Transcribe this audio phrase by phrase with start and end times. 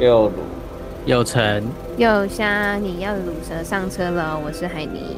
[0.00, 0.34] 又鲁
[1.04, 1.62] 又成
[1.98, 4.40] 又香，你要鲁蛇上车了。
[4.42, 5.14] 我是海霓，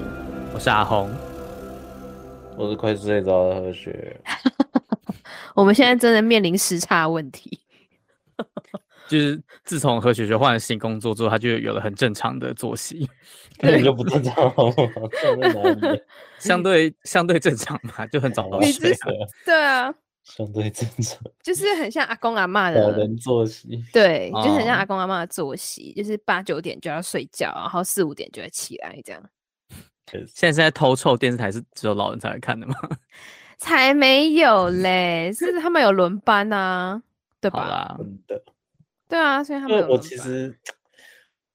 [0.52, 1.08] 我是阿红，
[2.56, 4.20] 我是快睡着的何雪。
[5.54, 7.60] 我们现在真的面临时差问题。
[9.08, 13.08] 就是自从何雪学换了新工作之后，她就有了很正常的作息。
[13.60, 14.88] 那你就不正常好不好？
[16.40, 18.92] 相对相对正常嘛，就很早到睡。
[19.46, 19.94] 对啊，
[20.24, 23.82] 相对正常， 就是很像阿公阿妈的老人作息。
[23.92, 29.22] 对，就很像阿公阿妈的作息，就是八九点就要睡觉，然后四五点就要起来，这样。
[30.12, 32.74] 现在是在偷臭电视台是只有老人才会看的吗？
[33.58, 37.02] 才没有嘞，是他们有轮班啊，
[37.40, 37.98] 对吧？
[39.08, 39.88] 对啊，所以他们。
[39.88, 40.58] 我其实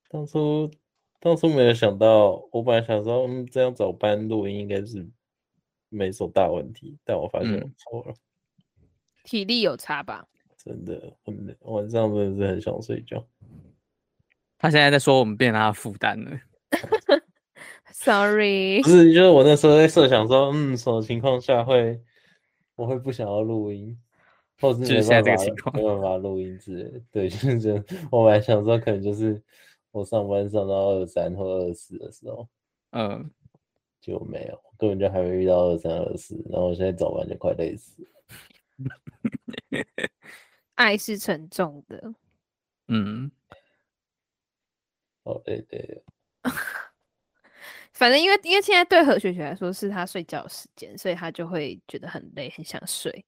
[0.09, 0.71] 当初
[1.19, 5.07] 当初没有想到，我本来想说，嗯，这样早班录音应该是
[5.89, 8.13] 没什么大问题，但我发现错了。
[9.27, 10.25] 体力有差吧？
[10.55, 13.21] 真的很累，晚上真的是很想睡觉。
[14.57, 16.31] 他现在在说我们变成他的负担了。
[17.91, 21.99] Sorry，不是，就是我那时候在设想说，嗯，什么情况下会
[22.77, 23.99] 我会不想要录音？
[24.61, 27.01] 或是就是现在这个情况，没办法录音之类的。
[27.11, 27.83] 对，就是这样。
[28.09, 29.43] 我本来想说，可能就是
[29.91, 32.47] 我上班上到二三或二四的时候，
[32.91, 33.29] 嗯，
[33.99, 36.41] 就没有，根本就还没遇到二三二四。
[36.49, 38.07] 然后我现在早班就快累死了。
[40.75, 42.13] 爱是沉重的，
[42.87, 43.31] 嗯，
[45.23, 46.03] 好累累。
[47.93, 53.25] 反正因为因为现在对何雪雪来说是她睡觉的时间，所以她就会觉得很累，很想睡。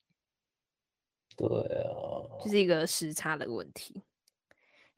[1.36, 4.04] 对啊，就是一个时差的问题。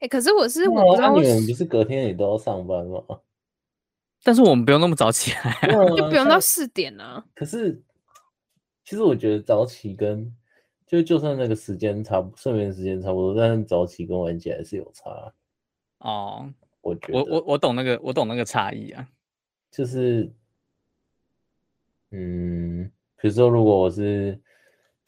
[0.00, 3.02] 欸，可是我是我不知道，你们不是隔天也都要上班吗？
[4.24, 7.24] 但是我们不用那么早起来，啊，就不用到四点啊。
[7.34, 7.82] 可是，
[8.84, 10.36] 其实我觉得早起跟
[10.92, 15.32] 就就算那个时间差睡眠时间差不多，但是早起跟晚起还是有差。
[16.00, 19.08] 哦，我我我我懂那个我懂那个差异啊，
[19.70, 20.30] 就是，
[22.10, 22.84] 嗯，
[23.16, 24.38] 比如说如果我是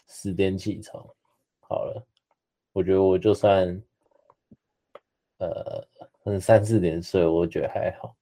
[0.09, 1.07] 十点起床。
[1.61, 2.03] 好了，
[2.73, 3.67] 我觉得我就算，
[5.37, 5.87] 呃，
[6.23, 8.17] 可能三四点睡，我觉得还好。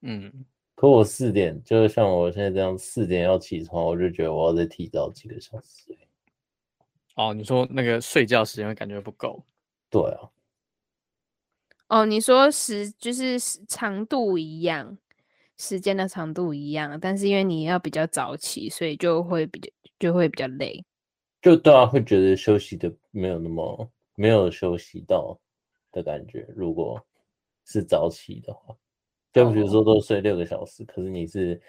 [0.00, 0.32] 嗯，
[0.74, 5.94] 可我四点，就是像我现在这样，四点要起床，我就觉得我要再提早几个小时。
[7.14, 9.44] 哦，你说那个睡觉时间会感觉不够？
[9.90, 10.30] 对啊。
[11.88, 14.96] 哦，你说时就是长度一样，
[15.58, 20.82] 时间的长度一样，但是因为你要比较早起，所以就会比较就会比较累。
[21.42, 25.38] 就大家会觉得休息的没有那么没有休息到
[25.90, 26.46] 的感觉。
[26.56, 27.04] 如果
[27.66, 28.74] 是早起的话，
[29.32, 31.60] 就比如说都睡六个小时，可是你是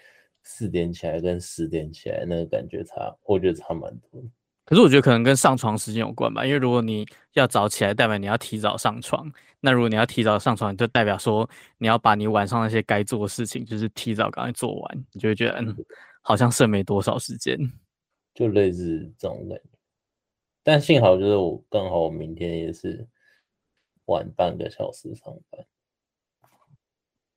[0.42, 4.22] 四点起来跟十点起来，那个感觉差，我觉得差蛮多。
[4.64, 9.30] 可是我觉得可能跟上床时间有关吧，因为如果你要早起来，代表你要提早上床。
[9.60, 11.48] 那如果你要提早上床，就代表说
[11.78, 15.74] 你要把你晚上那些该做的事情，就是提早赶快做完，你就会觉得嗯，
[16.22, 17.58] 好像剩没多少时间。
[18.34, 19.64] 就类似这种感觉，
[20.62, 23.06] 但幸好就是我刚好我明天也是
[24.06, 25.64] 晚半个小时上班。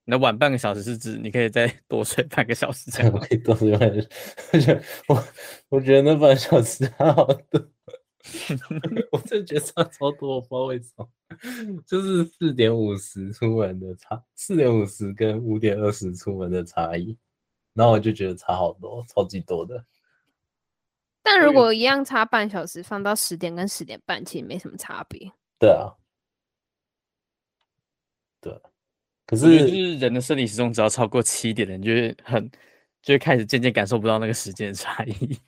[0.09, 2.89] 那晚半个小时是指你可以再 多睡半个小时？
[3.11, 4.83] 我可以多睡半个小时。
[5.09, 5.23] 我
[5.67, 7.69] 我觉得那半个小时还好的，
[9.11, 11.09] 我真的觉得差超多，我不知道为什么。
[11.85, 17.17] 就是四点五十出门的差，四点五十跟五点二十出门的差异，
[17.73, 19.85] 然后我就觉得差好多，超级多的。
[21.21, 25.29] 但如果一样差半小时，放到十点跟十点半，其实没什么差别。
[25.59, 25.91] 对啊，
[28.39, 28.57] 对。
[29.27, 32.49] 可是就是人的生理时钟只要超过七点了，你就会很，
[33.03, 35.39] 就会开始渐渐感受不到那个时间的差异。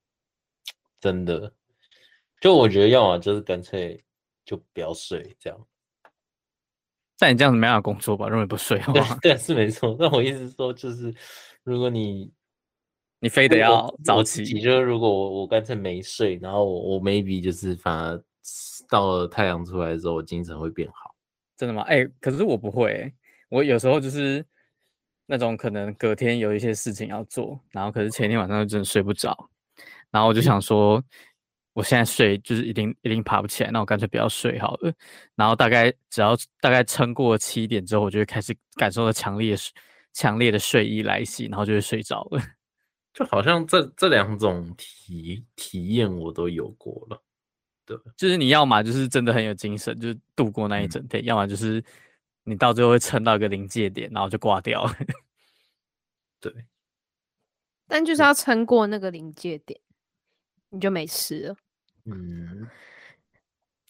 [1.00, 1.50] 真的，
[2.40, 4.04] 就我觉得要么就是干脆
[4.44, 5.66] 就不要睡这样。
[7.18, 8.28] 但你这样子没办法工作吧？
[8.28, 9.96] 认为不睡对，对，是没错。
[9.98, 11.14] 但我意思说，就是
[11.62, 12.30] 如果你。
[13.20, 18.22] 你非得要早起，就是如果我我干脆没睡，然后我我 maybe 就是反而
[18.86, 21.13] 到了太阳出来的时候，我精神会变好。
[21.56, 21.82] 真的吗？
[21.82, 23.12] 哎、可是我不会、
[23.48, 24.44] 我有时候就是
[25.26, 29.48] 那种可能隔天有一些事情要做，然后可是前一天晚上就真的睡不着，
[30.10, 31.02] 然后我就想说，
[31.72, 34.92] 我现在睡就是一定一定爬不起来，那我干脆不要睡好了。
[35.34, 39.56] 然后大概只要大概撑过七点之后，我就会开始感受到强烈
[40.12, 42.40] 强烈的睡意来袭，然后就会睡着了。
[43.12, 47.22] 就好像这这两种体体验我都有过了，
[47.86, 51.84] 对，就是你要嘛就是真的很有精神，就是度过那一整天，嗯、要么就是
[52.44, 54.96] 你到最后会撑到一个临界点，然后就挂掉了。
[56.40, 56.52] 对，
[57.86, 59.80] 但就是要撑过那个临界点，
[60.70, 61.56] 你就没事了。
[62.04, 62.68] 嗯，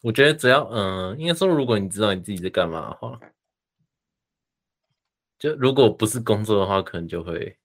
[0.02, 3.20] 我觉得只要嗯，应该说，如果你知道你自己在干嘛的话，
[5.38, 7.58] 就如果不是工作的话，可能就会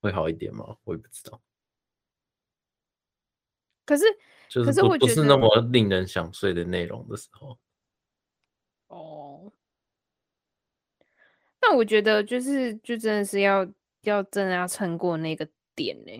[0.00, 0.76] 会好一点嘛。
[0.84, 1.40] 我也不知道。
[3.84, 4.04] 可是，
[4.48, 7.58] 就是不，可是我觉得不是那么令人想睡的内容的时候。
[8.88, 9.52] 哦。
[11.60, 13.66] 那我觉得就是，就真的是要
[14.02, 16.12] 要真的要撑过那个点呢，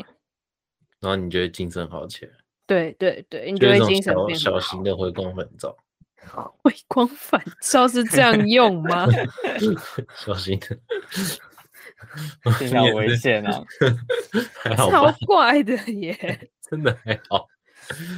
[1.01, 2.33] 然后你就会精神好起来。
[2.67, 5.77] 对对对，你就会精神变小，小型的回光返照。
[6.65, 9.07] 回光返照是这样用吗？
[10.17, 10.77] 小心的，
[12.59, 13.65] 比较危险啊，
[14.77, 17.47] 超怪的耶，真的还好，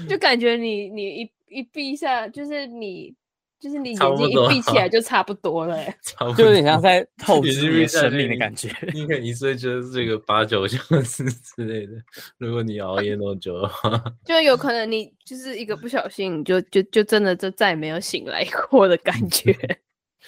[0.09, 3.15] 就感觉你你一一闭一下，就是你。
[3.61, 5.93] 就是你眼睛一闭起来就差不多了，欸，
[6.39, 8.69] 就有点像在 透支你的生命的感觉。
[8.95, 11.95] 你可能一睡就是这个八九小时之类的。
[12.37, 19.51] 如果你熬夜那么久的话， 就有可能你就是一个不小心，你就就就真的就再也没有醒来过的感觉。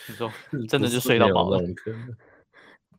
[0.09, 0.29] 你说
[0.69, 1.63] 真的就睡到饱了？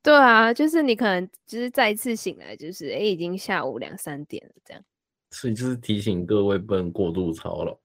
[0.01, 4.81] 对啊，就是你可能就是再一次醒来，就是哎，欸，已经下午两三点了这样。
[5.31, 7.77] 所以就是提醒各位不能过度操劳。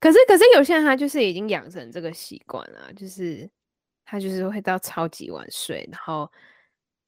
[0.00, 3.48] 可是，可是有些人他就是已经养成这个习惯了，就是
[4.04, 6.30] 他就是会到超级晚睡，然后，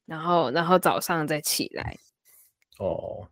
[0.05, 1.95] 然后，然后早上再起来。
[2.79, 3.27] 哦，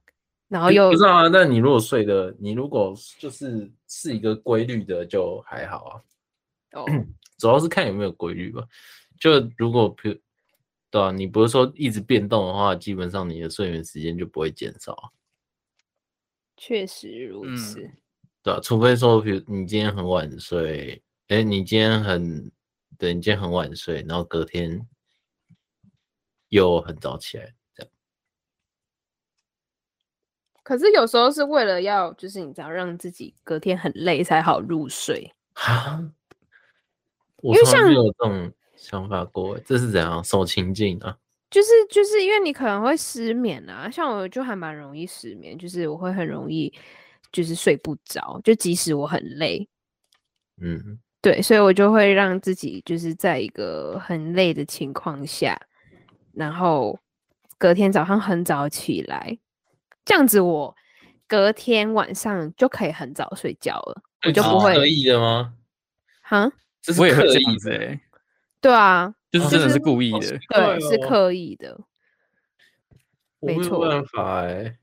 [0.47, 1.27] 然后又不知道啊？
[1.29, 6.01] 那你如果睡的，你如果就是是一个规律的，就还好啊。
[6.73, 6.85] 哦，
[7.39, 8.63] 主要是看有没有规律吧。
[9.19, 10.15] 就如果比如
[10.91, 15.11] 对啊，你不是说一直变动的话，基本上你的睡眠时间就不会减少。
[16.57, 17.81] 确实如此。
[17.81, 17.97] 嗯
[18.45, 22.51] 对啊，除非说，比如你今天很晚睡，哎，你今天很，
[22.95, 24.87] 对，你今天很晚睡，然后隔天
[26.49, 27.91] 又很早起来，这样。
[30.61, 36.13] 可是有时候是为了要，就是你知道，让自己隔天很累才好入睡啊。
[37.37, 41.17] 我从来没有这种想法过，这是怎样受情境啊？
[41.55, 46.73] 就是就是因为你可能会失眠啊，像我就还蛮容易失眠，就是我会很容易。
[47.31, 49.67] 就是睡不着，就即使我很累，
[50.61, 55.59] 嗯，对，所以我就会让自己就是在一个很累的情况下，
[56.33, 56.97] 然后
[57.57, 59.37] 隔天早上很早起来，
[60.05, 60.73] 这样子我
[61.27, 65.53] 隔天晚上就可以很早睡觉了，我就不会刻意的吗？
[66.21, 66.49] 哈，
[66.81, 67.99] 这是刻意的，欸，
[68.61, 71.79] 对啊，就是真的是故意的，就是，对，是刻意的，
[73.39, 74.77] 没错，办法哎。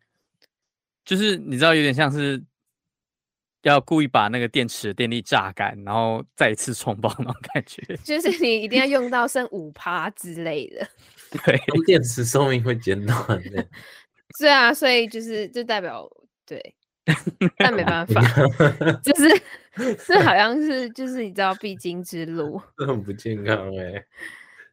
[1.04, 2.40] 就是你知道，有点像是
[3.62, 7.96] 要故意把那个电池的电力榨干，然后再一次充饱那种感觉。
[8.04, 10.87] 就是你一定要用到剩五趴之类的。
[11.44, 13.66] 对，电池寿命会减短的。
[14.38, 16.08] 对啊，所以就是就代表
[16.46, 16.75] 对，
[17.58, 18.22] 但没办法，
[19.02, 19.43] 就是
[20.06, 24.06] 这好像是就是你知道必经之路，这很不健康哎、欸。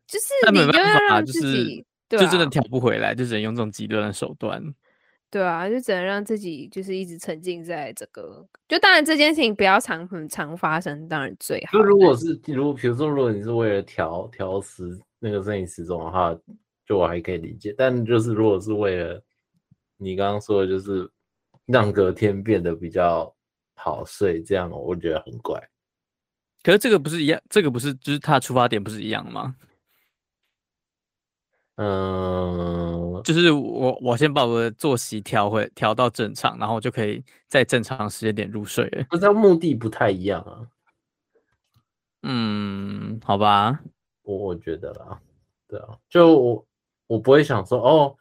[0.10, 4.60] 就是你就要让自己，就真的调不回来，就只能用这种极端的手段。
[5.30, 11.78] 对啊，就只能让自己就是一直沉浸在这个，就当然这件事情不要常很常发生，当然最好。
[11.78, 16.36] 就如果是如果比如说如果你是为了调调时那个摄影时钟的话，
[16.88, 17.72] 就我还可以理解。
[17.78, 19.24] 但就是如果是为了
[19.98, 21.08] 你刚刚说的，就是
[21.68, 23.32] 让隔天变得比较
[23.76, 25.62] 好睡，这样我觉得很怪。
[26.64, 27.40] 可是这个不是一样？
[27.52, 29.56] 这个不是就是他的出发点不是一样吗？
[31.82, 39.06] 嗯，就是我我先把我的作息调回调到正常，然后就可以在正常时间点入睡了。
[39.10, 40.68] 不知道目的不太一样啊。
[42.24, 43.80] 嗯，好吧，
[44.24, 45.22] 我我觉得啦，
[45.70, 46.68] 对啊，就我
[47.08, 48.14] 我不会想说哦，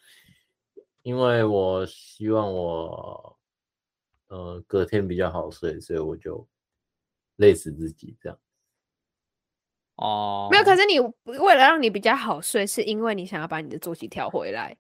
[1.03, 3.37] 因为我希望我
[4.29, 6.47] 呃隔天比较好睡，所以我就
[7.39, 8.39] 累死自己这样。
[9.99, 11.01] 哦，没有，可是你
[11.39, 14.77] 为了让你比较好睡，是因为你想要把你的作息调回来，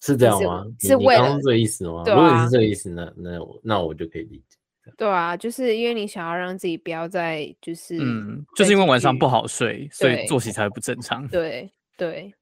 [0.00, 0.64] 是这样吗？
[0.80, 2.04] 是为了这个意思吗？
[2.04, 4.56] 对啊，如果是这个意思，那那我那我就可以理解。
[4.96, 11.26] 对啊，就是因为你想要让自己不要再就是嗯，就是因为晚上不好睡，所以作息才会不正常。
[11.28, 12.32] 对对，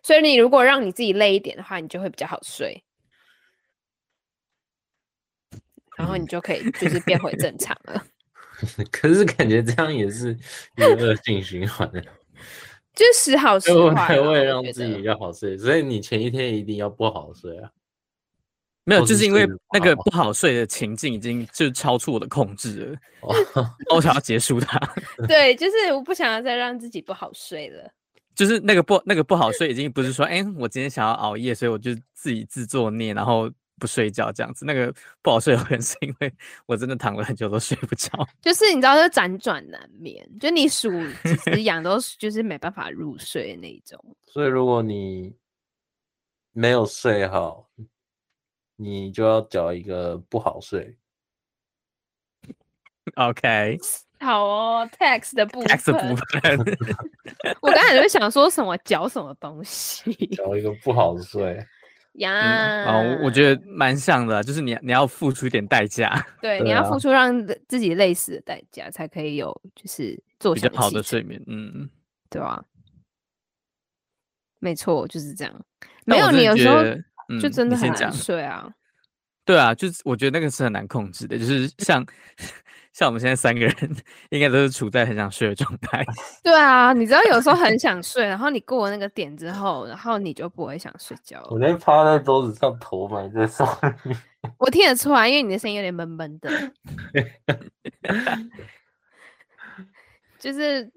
[0.00, 2.84] 所以你如果让你自己累一点的话，你就会比较好睡，
[5.96, 8.00] 然后你就可以就是变回正常了。
[8.90, 10.32] 可是感觉这样也是
[10.76, 12.00] 一个恶性循环的，
[12.94, 17.70] 就时好时坏，我也让自己比较好睡，所以你前一天一定要不好睡啊。
[18.84, 22.98] 没有，就是因为那个不好睡的情境已经就超出我的控制了，
[23.94, 24.76] 我想要结束它。
[25.28, 27.88] 对，就是我不想要再让自己不好睡了。
[28.34, 33.48] 就是那个不那个不好睡，已经不是说，哎、欸，我今天想要熬夜，所以我就自己自作孽，然后
[33.82, 34.64] 不睡觉这样子。
[34.64, 36.32] 那个不好睡，可能是因为
[36.66, 38.08] 我真的躺了很久都睡不着。
[38.40, 40.88] 就是你知道，就辗转难眠，就你数
[41.24, 43.98] 几只羊都就是没办法入睡那种。
[44.30, 45.34] 所以如果你
[46.52, 47.68] 没有睡好，
[48.76, 50.96] 你就要找一个不好睡。
[53.16, 53.76] OK。
[54.20, 55.76] 好哦，tax 的部分。
[55.78, 56.76] 部分。
[57.60, 61.58] 我刚才就想说什么嚼什么东西，嚼一个不好睡
[62.14, 62.84] 呀。
[62.84, 66.24] 嗯、哦，我觉得蛮像的，就是你你要付出一点代价。
[66.40, 71.42] 对，你要付出让自己累死的代价，才可以有就是做比较好的睡眠。
[71.46, 71.88] 嗯，
[72.28, 72.62] 对啊，
[74.58, 75.64] 没错，就是这样。
[76.04, 76.82] 没有，你有时候
[77.40, 78.64] 就真的很难睡啊。
[78.66, 78.74] 嗯、
[79.44, 82.04] 对啊，就是我觉得那个是很难控制的，就是像。
[82.92, 83.74] 像我们现在三个人，
[84.28, 86.04] 应该都是处在很想睡的状态。
[86.44, 91.42] 对啊，你知道有时候很想睡，然后你过了那个点之后，然后你就不会想睡觉。
[91.50, 93.66] 我那趴在桌子上，头埋在上
[94.04, 94.16] 面。
[94.58, 96.50] 我听得出来，因为你的声音有点闷闷的。
[100.38, 100.90] 就是，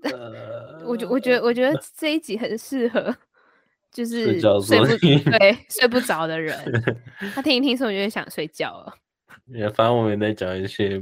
[0.83, 3.15] 我觉我觉得我觉得这一集很适合，
[3.93, 6.59] 就是睡不对睡不着的人，
[7.33, 8.93] 他听一听，说我就想睡觉了。
[9.45, 11.01] 也反正我们在讲一些。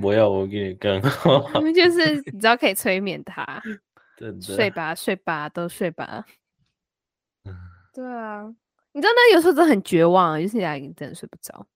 [0.00, 1.00] 我要我给你更
[1.74, 3.44] 就是你知道可以催眠他，
[4.16, 6.24] 真的睡吧睡吧都睡吧。
[7.92, 8.42] 对啊，
[8.92, 11.66] 你知道那有时候真的很绝望，就是你真的睡不着。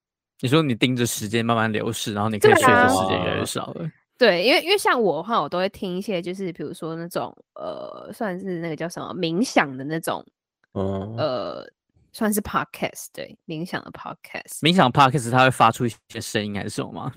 [0.41, 3.91] 你说你盯着时间慢慢流逝，然后你可以睡的时间越来越少了。
[4.19, 10.25] 对，因为因为像我的话，我都会听一些就是比如说那种呃，算是那个叫什么冥想的那种，
[10.73, 11.71] 嗯、呃，
[12.13, 14.61] 算是 podcast 对，冥想的 podcast。
[14.63, 17.13] 冥想 podcast 它会发出一些声音还是什么吗？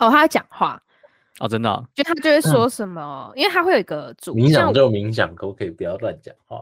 [0.00, 0.82] 哦，他在讲话
[1.38, 6.60] 哦，真的、哦，就他就会说什么，嗯、因为他会有一个主冥想就冥想，可不可以不要乱讲话？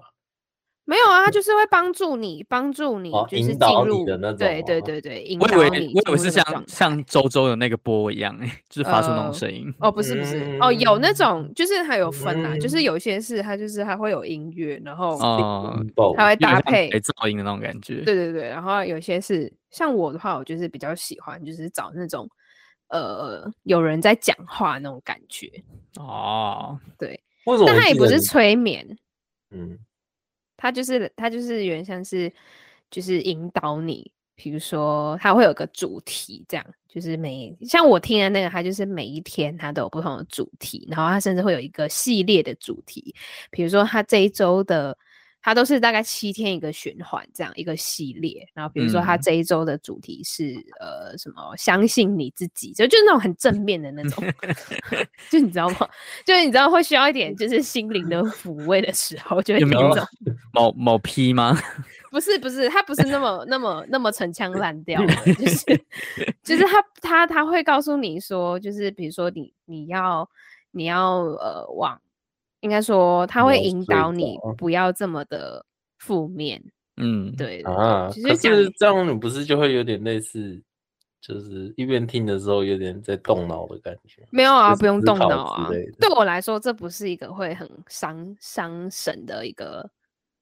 [0.85, 4.38] 没有啊，他就是会帮助你，帮助你，就是进入、哦、引导你的那种。
[4.38, 5.54] 对对对对，引导你。
[5.54, 9.88] 我以为我以为是像像周周的那个波一样，哎，就是发出那种声音、呃。
[9.88, 15.85] 哦，不是不是，嗯、哦，有那种，就是它有分啊，嗯、就是有些是它就是还会有音乐，然后哦，
[16.16, 17.97] 它会搭配噪音的那种感觉。
[17.97, 22.26] 对对对，然后有些是像我的话，我就是比较喜欢，就是找那种。
[22.88, 25.50] 呃，有人在讲话那种感觉
[25.97, 27.21] 哦，对？
[27.66, 28.87] 但他也不是催眠，
[29.50, 29.78] 嗯，
[30.57, 32.33] 他就是他就是原像是
[32.90, 43.14] 就是引导你，比如说他会有个主题，这样就是每像我听的那个，他就是每一天他都有不同的主题，然后他甚至会有一个系列的主题，
[43.50, 44.97] 比如说他这一周的。
[45.48, 48.46] 它都是大概七天一个循环，这样一个系列。
[48.52, 51.56] 然后比如说，它这一周的主题是、嗯、呃什么？
[51.56, 54.22] 相信你自己，就就是那种很正面的那种。
[55.30, 55.88] 就你知道吗？
[56.26, 60.06] 就是你知道会需要一点就是心灵的抚慰的时候，就会听这种
[60.52, 61.58] 某某批吗？
[62.10, 65.84] 不 是不是，他不是那么那么那么陈腔滥调，就是
[66.42, 70.28] 就是他他他会告诉你说，就是比如说你你要
[70.72, 71.98] 你要呃往。
[72.60, 75.64] 应该说，他会引导你不要这么的
[75.98, 76.62] 负面。
[76.96, 78.10] 嗯，对啊。
[78.10, 80.60] 其实是这样，你不是就会有点类似，
[81.20, 84.26] 就是一边听的时候有点在动脑的感觉。
[84.30, 85.68] 没有啊，不用动脑啊。
[86.00, 89.88] 对我来说，这不是一个会很伤伤神的一个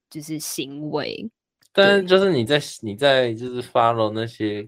[0.09, 1.29] 就是行为。
[1.71, 4.67] 但是就是你在你在就是 follow 那些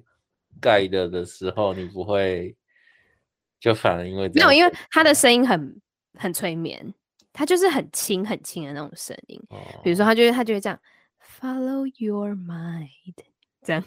[0.62, 2.56] guide 的时候，你不会
[3.60, 5.82] 就反而因为没有，因为他的声音很
[6.14, 6.94] 很催眠。
[7.32, 10.78] 他就是很轻很轻的那种声音，哦、比如说他就会他就会这样
[11.40, 13.14] ，Follow your mind，
[13.64, 13.84] 这样，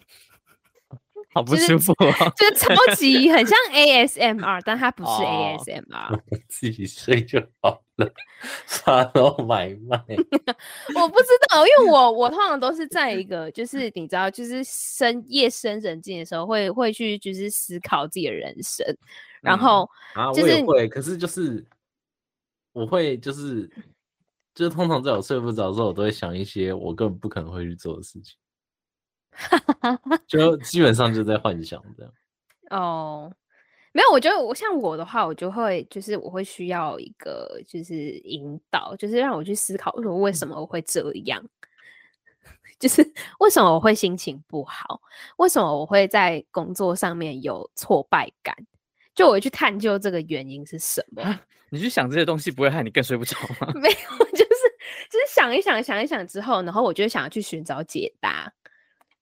[1.35, 8.11] 好不舒服啊，就是超级很像 ASMR，但它不是 ASMR，、哦、自己睡就好了
[8.69, 10.25] ，Follow my mind，
[10.95, 18.87] 我不知道，因为我我通常都是在一个就是你知道，就是深夜深人静的时候会会去就是思考自己的人生，
[19.41, 19.89] 然后
[20.35, 21.67] 就是、嗯啊、我也会，可是就是。
[22.73, 23.71] 我会就是，
[24.55, 28.37] 就是通常在我睡不着的时候，我都会想一些我根本不可能会去做的事情，
[30.26, 32.12] 就基本上就在幻想这样。
[32.71, 33.35] 哦，
[33.93, 41.43] 没有，我觉得我像我的话，我就会就是我会需要一个就是引导，就是让我去思考说为什么我会这样，
[42.81, 43.02] 就是
[43.41, 45.00] 为什么我会心情不好，
[45.37, 48.57] 为什么我会在工作上面有挫败感，
[49.14, 51.40] 就我去探究这个原因是什么。
[51.71, 53.73] 你去想这些东西，不会害你更睡不着吗？
[53.81, 54.45] 没有，就是
[55.11, 58.52] 就是想一想，想一想之后，然后我就想要去寻找解答，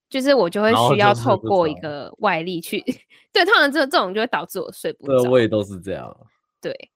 [0.08, 2.80] 就是我就会需要透过一个外力去，
[3.32, 5.22] 对，通常这这种就会导致我睡不着。
[5.22, 6.16] 对，我也都是这样。
[6.60, 6.90] 对，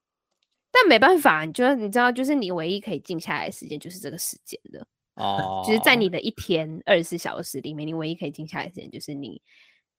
[0.72, 4.84] 但没办法，你觉得你知道，就是你唯一可以静下来的时间就是这个时间的
[5.14, 9.40] 哦， 就是在你的一天二十四小时里面，你唯一可以静下来的时间就是你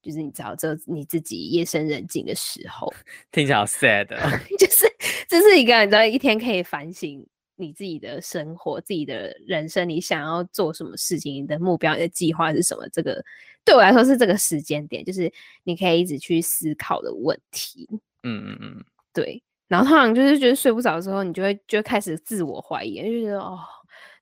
[0.06, 2.94] 就是你找这你自己夜深人静的时候，
[3.34, 4.06] 听起来好 sad，
[4.60, 4.86] 就是
[5.28, 12.88] 这是一个你知道一天可以反省你自己的生活、自己的人生，你想要做什么事情，你的目标、你的计划是什么？
[12.90, 13.24] 这个
[13.64, 15.32] 对我来说是这个时间点，就是
[15.64, 17.90] 你可以一直去思考的问题。
[18.22, 19.42] 嗯嗯嗯，对。
[19.68, 23.58] 然后通常就是觉得睡不着的时候，你就会就开始自我怀疑，就觉得哦，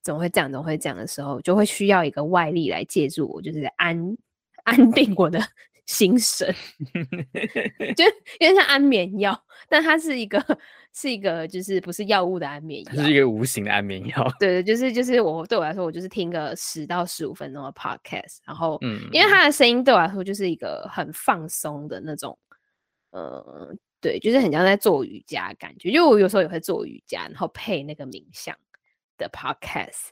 [0.02, 0.50] 怎么会这样？
[0.50, 4.16] 怎么会这样的时候，就会需要一个外力来借助我，就是安
[4.62, 5.38] 安定我的
[5.86, 6.54] 心神，
[7.96, 9.38] 就有点像安眠药，
[9.68, 10.42] 但它是一个
[10.92, 14.32] 是一个就是不是药物的安眠药，它是一个无形的安眠药。
[14.38, 22.38] 对对，就是就是我对我来说，我就是听个十到十五分钟的 podcast，然后嗯，因为它的声音对我来说就是一个很放松的那种，
[23.10, 23.74] 呃。
[24.00, 28.54] 对，就是很像在做瑜伽的感觉，因为我有时候也会做瑜伽，然后配那个冥想
[29.16, 30.10] 的 podcast，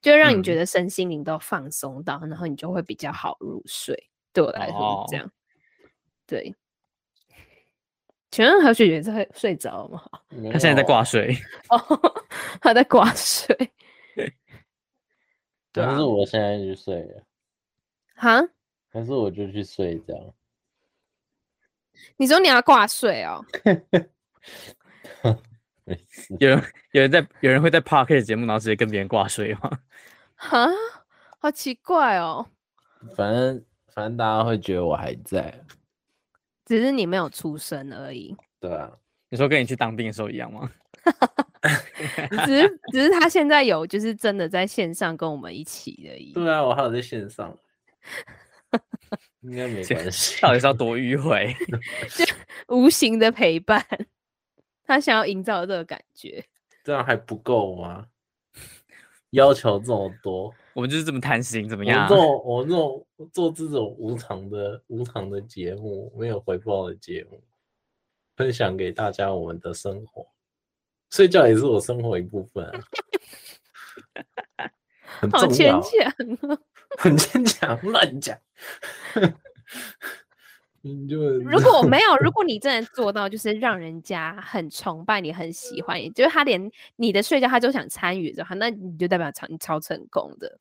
[0.00, 4.00] 就让你觉得身心灵都放松到，嗯、然后你就会比较好入睡。
[4.32, 5.26] 对我来说是这样。
[5.26, 5.30] 哦、
[6.26, 6.54] 对，
[8.30, 10.02] 请问何雪姐在睡着吗？
[10.52, 11.36] 他现在在挂睡。
[11.70, 11.78] 哦，
[12.60, 13.54] 他在挂睡。
[15.72, 17.22] 对，还是我现在就睡了。
[18.16, 18.42] 哈？
[18.90, 20.34] 还是我就去睡觉？
[22.16, 23.44] 你说你要挂睡哦？
[26.38, 26.62] 有人
[26.92, 29.80] 有人在有人会在 Podcast 节目，然后直接跟别人挂睡吗？
[30.34, 30.66] 哈，
[31.38, 32.46] 好奇怪哦。
[33.16, 35.52] 反正反正大家会觉得我还在，
[36.64, 38.36] 只是你没有出生而已。
[38.60, 38.90] 对啊，
[39.28, 40.70] 你说跟你去当兵的时候一样吗？
[42.44, 46.32] 只是只是他现在有就是真的在线上跟我们一起而已。
[46.32, 47.56] 对啊，我还有在线上。
[49.42, 51.54] 应该没关系， 到底是要多迂回？
[52.16, 52.24] 就
[52.74, 53.84] 无形的陪伴，
[54.84, 56.44] 他想要营造这个感觉，
[56.84, 58.06] 这样还不够吗？
[59.30, 62.08] 要求这么多，我们就是这么贪心，怎么样？
[62.10, 67.42] 我做我做做这种无偿的无偿的节目，没有回报的节目，
[68.36, 70.26] 分享给大家我们的生活，
[71.10, 72.80] 睡觉也是我生活一部分啊，
[75.20, 76.58] 很好牵强啊。
[76.98, 78.38] 很坚强，乱讲。
[80.84, 90.58] 你就如果没有，如 果你真的做到，就是让人家很崇拜你，很喜欢你，就是他连你的睡觉他都想参与的话，那你就代表超你超成功的。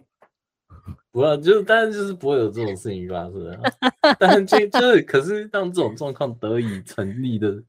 [1.12, 3.60] 不要，就是但是就是不会有这种事情发生。
[4.20, 7.64] 但是就就是，可是让这种状况得以成立的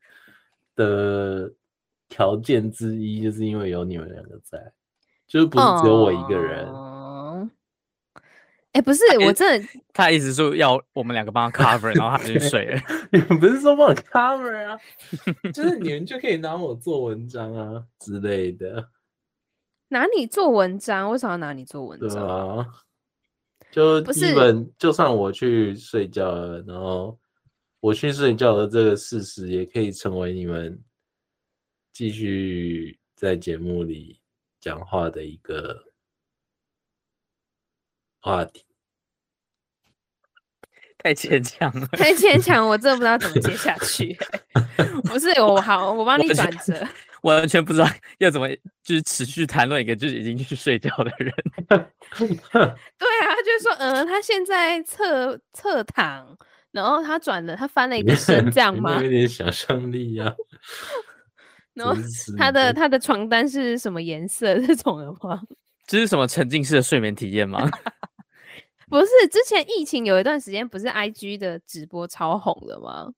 [0.77, 1.53] 的
[2.09, 4.59] 条件之一，就是因为有你们两个在，
[5.27, 6.67] 就是不是只有我一个人。
[6.67, 6.91] 哦
[8.73, 12.81] 哎，欸、不是，我真的，他一直说要我们两个帮他 cover，然后他就去睡了。
[13.13, 14.79] 你们不是说帮我 cover 啊？
[15.53, 18.89] 就是你们就可以拿我做文章啊之类的。
[19.89, 21.11] 拿你做文章？
[21.11, 22.27] 为什么要拿你做文章？
[22.27, 22.67] 啊，
[23.71, 27.19] 就基本就算我去睡觉了，然后
[27.81, 30.83] 我去睡觉的这个事实，也可以成为你们
[31.93, 34.19] 继续在节目里
[34.61, 35.92] 讲话的一个。
[38.23, 38.65] 话题
[40.99, 44.17] 太牵强了，太牵强，我真的不知道怎么接下去。
[45.03, 46.87] 不是我好，我帮你转折。
[47.23, 48.49] 我完全不知道要怎么
[48.83, 51.33] 就是持续谈论一个就是已经去睡觉的人。
[51.67, 52.77] 对啊，
[53.29, 56.25] 他就是说，嗯、呃，他现在侧侧躺，
[56.71, 59.03] 然后他转了，他翻了一个身，这样吗？
[59.03, 60.35] 有点想象力呀、啊。
[61.75, 61.97] 然后
[62.39, 64.55] 他的他的床单是什么颜色？
[64.67, 65.43] 这种的吗？
[65.87, 67.69] 这是什么沉浸式的睡眠体验吗？
[68.93, 73.11] 不是，之前疫情有一段时间，不是 IG 的直播超红的吗？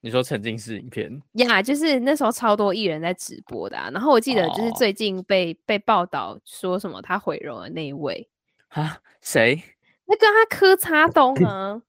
[0.00, 3.90] 你说沉浸式影片呀，yeah, 就是那时候超多艺人在直播的啊。
[3.92, 5.56] 然后我记得就是最近被、oh.
[5.66, 8.28] 被报道说什么他毁容的那一位
[8.68, 9.60] 啊，谁？
[10.04, 11.82] 那跟他柯察东啊。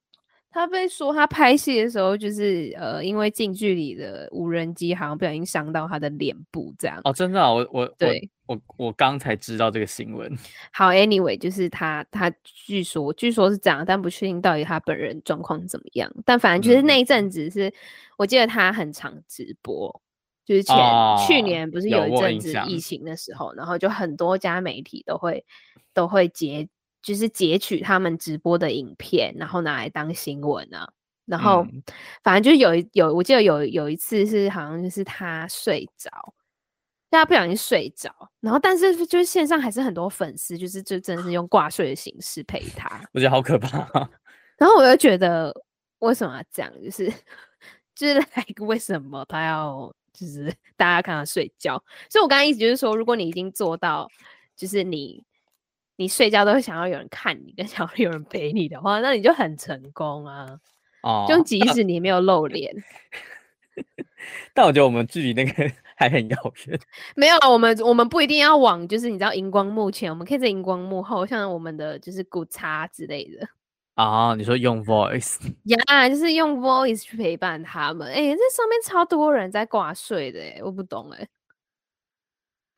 [0.49, 6.99] 他被说他拍戏的时候，就是呃，因为近距离的无人机好像不小心伤到他的脸部，这样。
[7.03, 10.35] 哦，真的、啊，我我对我我刚才知道这个新闻。
[10.73, 16.11] 好，Anyway，就是他他据说据说是这样，但不确定到底他本人状况怎么样。
[16.25, 17.73] 但反正就是那一阵子是，嗯、
[18.17, 20.01] 我记得他很常直播，
[20.45, 25.45] 就是前、哦、去年不是有一阵子疫情的时候，然后就很多家媒体都会
[25.93, 26.67] 都会截。
[26.99, 30.91] 就是截取他们直播的影片，然后拿来当新闻啊。
[31.25, 31.65] 然后
[32.21, 36.09] 反正就有有，我记得有有一次是好像就是他睡着，
[37.09, 43.01] 大家不小心睡着，然后但是就是线上还是很多粉丝，就是就真的是用挂睡的形式陪他。
[43.13, 43.77] 我觉得好可怕。
[44.57, 45.53] 然后我又觉得
[45.99, 46.71] 为什么要这样？
[46.83, 47.11] 就是
[47.95, 48.23] 就是
[48.59, 51.81] 为什么他要就是大家看他睡觉？
[52.09, 54.07] 所以我刚刚意思就是说，如果你已经做到，
[54.55, 55.23] 就是你。
[55.99, 60.45] 你睡觉都会想要有人看你，跟 想要有人陪你的话，那你就很成功啊！
[61.01, 62.71] 哦，就即使你没有露脸，
[64.53, 66.79] 但我觉得我们距离那个还很遥远。
[67.17, 73.47] 没有，我们我们不一定要往就是你知道荧光幕前，我们可以在荧光幕后，像我们的就是古叉之类的。
[73.95, 78.07] 啊，你说用 voice 呀， yeah, 就是用 voice 去陪伴他们。
[78.07, 81.27] 哎、欸，这上面超多人在挂睡的，哎，我不懂，哎，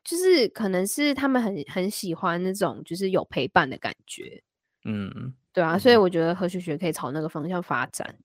[0.02, 4.42] 就是可能是他们很很喜欢那种就是有陪伴的感觉。
[4.86, 8.16] 嗯，对啊，所以我觉得何学学可以朝那个方向发展。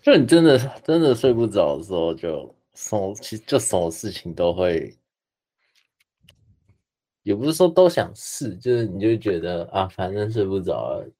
[0.00, 4.96] 就你真的真的睡不着的时候就，就什么其实就什么事情都会，
[7.22, 11.10] 也不是说都想试，就是你就觉得啊，反正睡不着了。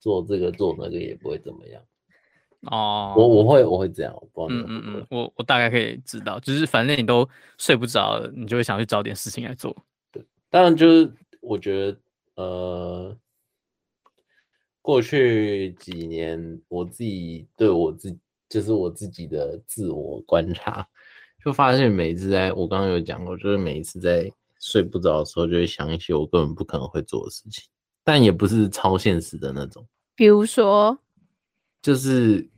[0.00, 1.82] 做这个做那个也不会怎么样
[2.70, 7.28] 哦，我我会我会这样，我不知道嗯嗯嗯，我我大概可以知道，就是反正你都
[7.58, 9.74] 睡不着了，你就会想去找点事情来做。
[10.12, 11.98] 对，当然就是我觉得
[12.36, 13.16] 呃，
[14.80, 18.16] 过去几年我自己对我自
[18.48, 20.86] 就是我自己的自我观察，
[21.44, 27.64] 就发现每一次在我刚刚有讲过，就是每一次在睡不着的时候，就会想一些我根本不可能会做的事情。
[28.02, 30.98] 但也不是超现实的那种，比如说，
[31.82, 32.48] 就是，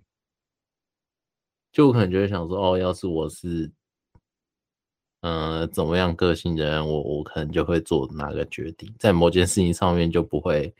[1.73, 3.69] 就我可能就会想说，哦，要是我是，
[5.23, 10.73] 嗯、呃，怎么样个性的人，我我可能就会做哪个决定，在某件事情上面就不会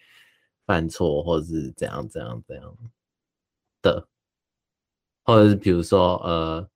[0.65, 2.65] 犯错，或者是怎样怎样怎样。
[2.65, 2.79] 的，
[5.31, 6.69] 或者是比如说，呃。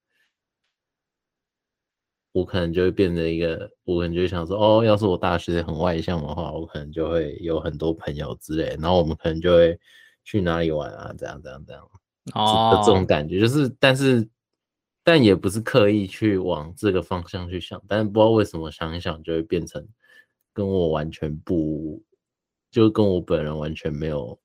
[2.35, 9.79] 我可能就会变成一个，我可能就会想说，哦，要是我大学很外向的话，我可能就会有很多朋友之类，然后我们可能就会
[10.25, 11.89] 去哪里玩啊，这样这样这样，
[12.35, 14.29] 哦，这种感觉就是，但是，
[15.05, 19.87] 但也不是刻意去往这个方向去想，但是不知道为什么想一想就会变成
[20.53, 22.03] 跟我完全不，
[22.69, 24.37] 就跟我本人完全没有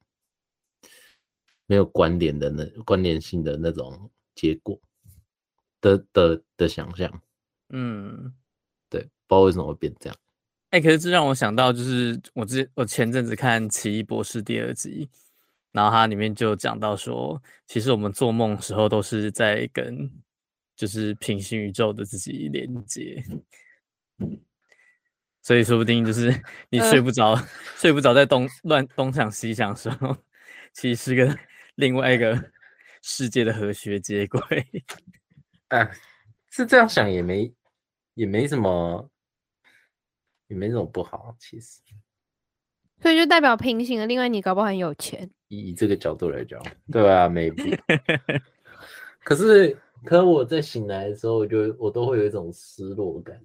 [1.70, 4.82] 没有关联的那关联性的那种结果
[5.80, 7.22] 的的的想象。
[7.70, 8.34] 嗯，
[8.90, 10.18] 对，不知道为什么会变这样。
[10.72, 15.08] 哎、欸，可是这让我想到，就是我之我前阵子看《奇异博士》第二集，
[15.72, 20.12] 然后它里面就讲到说，其实我们做梦的时候都是在跟
[20.76, 23.24] 就是平行宇宙的自己连接，
[25.44, 26.34] 所以说不定就是
[26.72, 30.18] 你睡不着，呃、睡不着在东乱东想西想的时候，
[30.74, 31.38] 其实是个
[31.80, 32.38] 另外一个
[33.02, 34.42] 世界的和谐接轨。
[35.70, 35.90] 啊，
[36.52, 37.52] 是这样想也没。
[38.16, 39.10] 也没什么，
[40.48, 41.80] 也没什么不好，其实。
[43.02, 45.30] 所以就代表平行的，另外你搞不好很有钱。
[45.48, 46.62] 以这个角度来讲，
[46.92, 47.80] 对啊，maybe。
[49.24, 53.42] 可是，可是我在醒来的时候，我就我都会有一种失落感。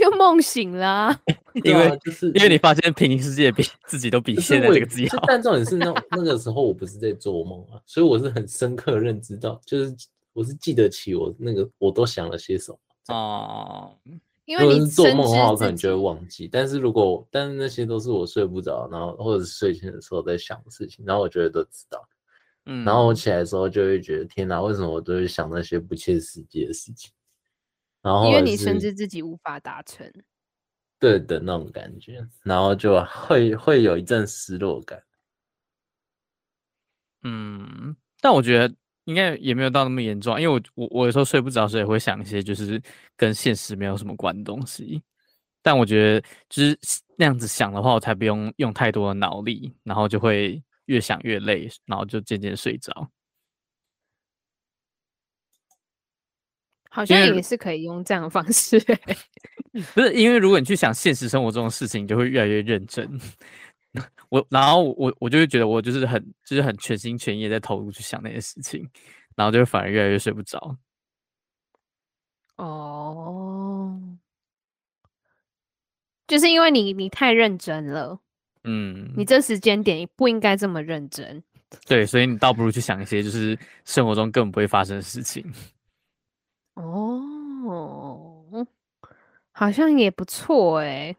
[0.00, 1.20] 就梦醒了、啊，
[1.64, 5.22] 因为就是因为你发现平行世界比自己都比现在这个自己好。
[5.26, 9.94] 但重点是 那那个时候我不是在做梦啊，所以我是很深刻认知到，就是
[10.32, 12.78] 我是记得起我那个我都想了些什么。
[13.08, 13.92] 哦，
[14.44, 16.48] 因为你是做梦的话，我可能就会忘记。
[16.50, 22.02] 但是如果，但是那些都是我睡不着，然后或者是睡前的时候在想的事情，然后我觉得都知道。
[22.66, 27.12] 嗯，然后我起来的时候就会觉得，天哪，为什么我都会想那些不切实际的事情？
[28.06, 30.08] 然后因为你深知自己无法达成，
[31.00, 35.02] 对的那种感觉，然后就会会有一阵失落感。
[37.24, 38.72] 嗯，但我觉得。
[39.06, 42.82] 应该也没有到那么严重，因为我我我有时候睡不着，所以会想一些就是
[43.16, 45.00] 跟现实没有什么关的东西。
[45.62, 46.76] 但我觉得就是
[47.16, 53.08] 那样子想的话，我才不用用太多的脑力，然后就会越想越累，然后就渐渐睡着。
[56.96, 58.80] 好像也是可以用这样的方式，
[59.92, 63.06] 不是因为如果你去想现实生活中的事情，你就会越来越认真。
[64.30, 68.88] 我然后我我就会觉得我就是很就是很全心全意在投入去想那些事情，
[69.34, 70.74] 然后就反而越来越睡不着。
[72.56, 74.00] 哦，
[76.26, 78.18] 就是因为你你太认真了，
[78.64, 81.42] 嗯，你这时间点不应该这么认真。
[81.86, 85.44] 对，所以你倒不如去想一些就是生活中根本不会发生的事情。
[86.76, 88.66] 哦，
[89.52, 91.14] 好像也不错哎。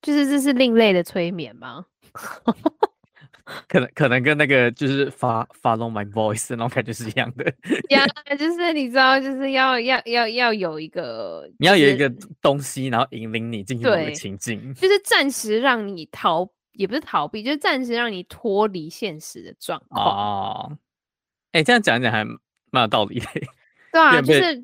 [0.00, 1.86] 就是这是另类的催眠吗？
[3.68, 7.44] 可能可能跟那个就是 follow my voice 那种感觉是一样的。
[7.90, 8.04] 呀，
[8.36, 20.04] 就是你知道，就是要要要要有一个，你要有一个东西，然后引领你进入那个情境，就是暂时让你逃，也不是逃避，就是暂时让你脱离现实的状况。
[20.04, 20.78] 哦，
[21.52, 22.24] 哎、欸，这样讲一讲还
[22.70, 23.26] 蛮有道理的。
[23.92, 24.62] 对啊，就是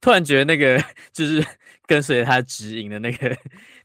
[0.00, 0.78] 突然觉得那个
[1.12, 1.42] 就是
[1.86, 3.34] 跟随他指引的那个。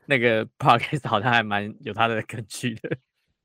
[0.09, 2.97] 那个 podcast 好像还蛮有他的根据的。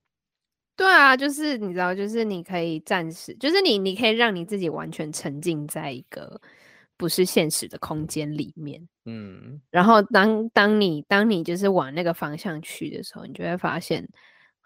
[0.74, 6.40] 对啊，就是你知道，就是你可以暂时，就是你你可以让你自己完全沉浸在一个
[6.96, 14.08] 不是现实的空间里面，嗯，然后当当你当你就是往那个方向去的时候，你就会发现，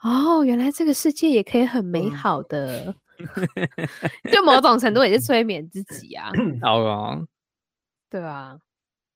[0.03, 2.95] 哦，原来这个世界也可以很美好的，
[4.33, 6.31] 就某种程度也是催眠自己啊，
[6.63, 7.21] 好啊，
[8.11, 8.59] 对啊。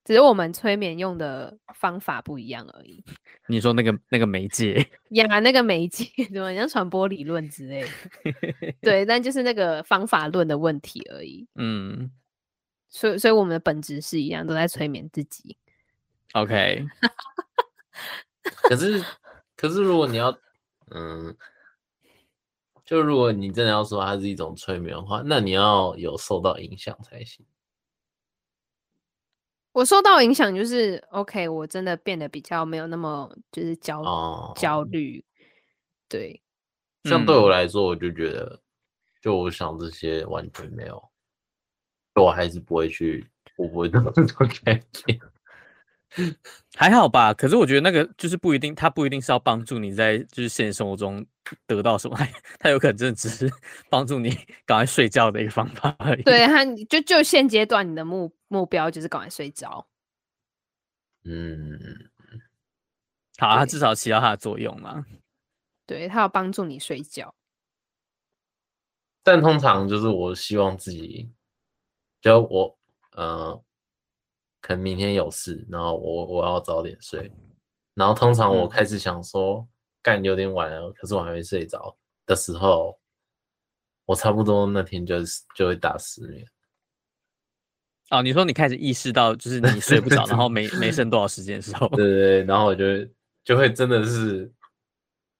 [0.05, 3.05] 只是我们催眠用的方法不一样而已。
[3.47, 8.75] 你说那个那个媒介 呀，那个媒介 怎么像传播理论之类的？
[8.83, 11.47] 对，但就是那个方法论的问题而已。
[11.55, 12.11] 嗯，
[12.89, 15.57] 所以所以我们的本质是一样，都在催眠自己。
[16.33, 16.85] OK。
[18.43, 19.05] 可是
[19.55, 20.37] 可是如果你要，
[20.91, 21.33] 嗯，
[22.93, 27.43] 就如果你真的要说它是一种催眠的话，那你要有受到影响才行。
[29.73, 35.25] 我受到影响就是 OK，我真的变得比较没有那么就是焦、哦、焦虑。
[36.07, 36.43] 对，
[37.05, 38.61] 像对我来说，我就觉得，嗯、
[39.23, 41.03] 就我想这些完全没有，
[42.17, 43.27] 我还是不会去，
[43.57, 44.25] 我不会 这么多
[44.63, 44.75] 改
[45.07, 45.19] 变。
[46.77, 51.25] 还好吧，可是我觉得那个就是不一定，它不一定是要帮助你在就是现实生活中
[51.67, 52.17] 得到什么，
[52.59, 53.51] 它有可能真的只是
[53.89, 54.31] 帮助你
[54.67, 56.23] 赶快睡觉的一个方法而已。
[56.23, 59.87] 对，它就就现阶段你的目目标就是赶快睡着。
[61.25, 61.79] 嗯，
[63.39, 65.07] 好，它至少起到它的作用嘛。
[65.87, 67.35] 对，它要帮助你睡觉。
[69.23, 71.31] 但通常就是我希望自己，
[72.21, 72.79] 就我
[73.13, 73.63] 呃。
[74.63, 77.31] 可能明天有事，然后我我要早点睡，
[77.95, 79.69] 然后通常我开始想说
[80.01, 81.95] 干、嗯、有点晚了，可是我还没睡着
[82.25, 82.97] 的时候，
[84.07, 85.17] 我差不多那天就
[85.57, 86.47] 就会打失眠。
[88.11, 92.85] 哦，你说你开始意识到就是你睡不着，然后没没剩多少时间的时候， 对对对，然后我就
[93.43, 94.49] 就会真的是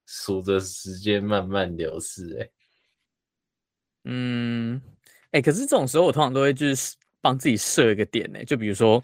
[0.07, 2.51] 数着时间慢慢流逝，哎，
[4.05, 4.83] 嗯，
[5.27, 6.97] 哎、欸，可是这种时候我通常都会就是。
[7.23, 9.03] 帮自己设一个点呢，就比如说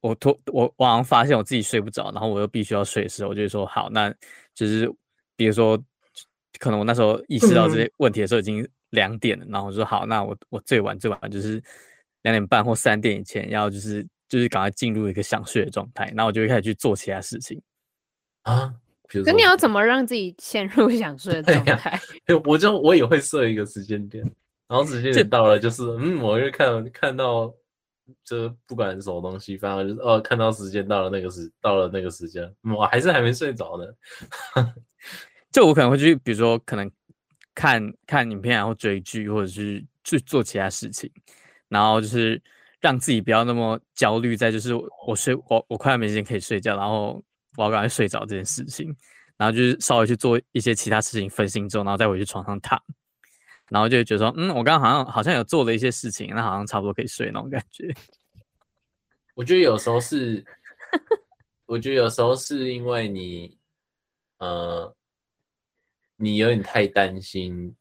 [0.00, 4.10] 我突我晚上发现我自己睡不着，然后我又必须要睡的时候，我就会说好，那
[4.54, 4.90] 就是
[5.36, 5.76] 比如说
[6.58, 11.62] 可能我那时候意识到这些问题的时候已经两点了，然后我说好，那我我最晚最晚就是
[12.22, 17.60] 两点半或三点以前要就是就是赶快进入一个想睡的状态，然后我就会开始去做其他事情
[18.42, 18.72] 啊。
[19.06, 21.90] 可你要怎么让自己陷入 想睡的状态？
[21.90, 22.00] 啊、
[22.46, 24.24] 我就我也会设一个时间点。
[24.70, 27.52] 然后时间点到了，就是嗯，我就看看到，
[28.24, 33.84] 就不管什么东西，反正就是哦，看到时间到了，那个时到了那个时间，我还是还没睡着呢。
[35.50, 36.88] 就我可能会去，比如说可能
[37.52, 41.10] 看看影片，然后追剧，或者是去做其他事情，
[41.68, 42.40] 然后就是
[42.80, 44.72] 让自己不要那么焦虑，在就是
[45.04, 47.20] 我睡我我快要没时间可以睡觉，然后
[47.56, 48.94] 我要赶快睡着这件事情，
[49.36, 52.80] 然后就是稍微去做一些其他事情分心之后，然后再回去床上躺。
[53.70, 57.88] 然后就觉得说，嗯，我刚刚好像好像有做了一些事情，那好像差不多可以睡那种感觉。
[59.34, 60.44] 我觉得有时候是，
[61.66, 63.56] 我觉得有时候是因为你，
[64.38, 64.94] 呃，
[66.16, 67.74] 你有点太担心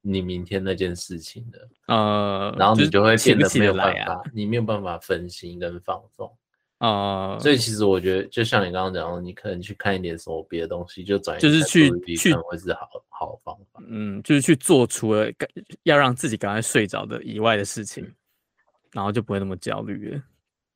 [0.00, 6.34] 你明天那件事情了，呃，然后你就会变得没有办法，起起啊、你没有办法分心跟放松。
[6.80, 13.82] 哦、呃，所以其实我觉得，就像你刚刚讲的，你可能去看一点什么别的东西，就转移就是去去会是好好的方法。
[13.86, 15.30] 嗯，就是去做除了
[15.82, 18.10] 要让自己赶快睡着的以外的事情，
[18.92, 20.22] 然后就不会那么焦虑了。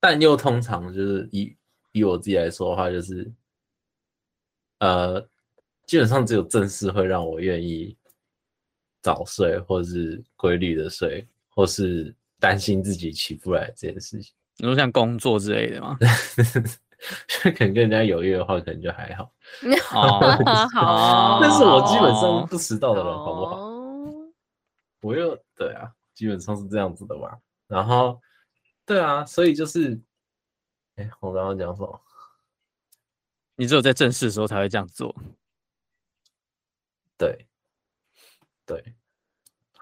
[0.00, 1.56] 但又通常就是以
[1.92, 3.32] 以我自己来说的话，就是
[4.80, 5.26] 呃，
[5.86, 7.96] 基本上只有正事会让我愿意
[9.00, 14.34] 早睡，或是规律的睡，或是担心自己起不来这件事情。
[14.58, 15.96] 你说像工作之类的吗？
[17.38, 19.30] 可能跟人家有约的话，可能就还好。
[19.92, 21.38] 哦，好。
[21.42, 23.56] 但是我基本上不迟到的人，好不好？
[25.02, 27.38] 我又对啊，基本上是这样子的吧。
[27.66, 28.20] 然后，
[28.86, 30.00] 对啊，所以就是，
[30.96, 32.00] 哎，我刚刚讲什么？
[33.56, 35.14] 你只有在正式的时候才会这样做。
[37.18, 37.46] 对，
[38.64, 38.94] 对。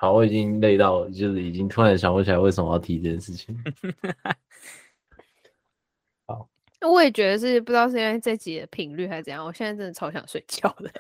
[0.02, 3.56] 好，我已经累到，就是已经突然想不起来为什么要提这件事情。
[6.26, 6.48] 好，
[6.80, 10.90] 我也觉得是不知道是因为这集的频率还是怎样，我现在真的超想睡觉的。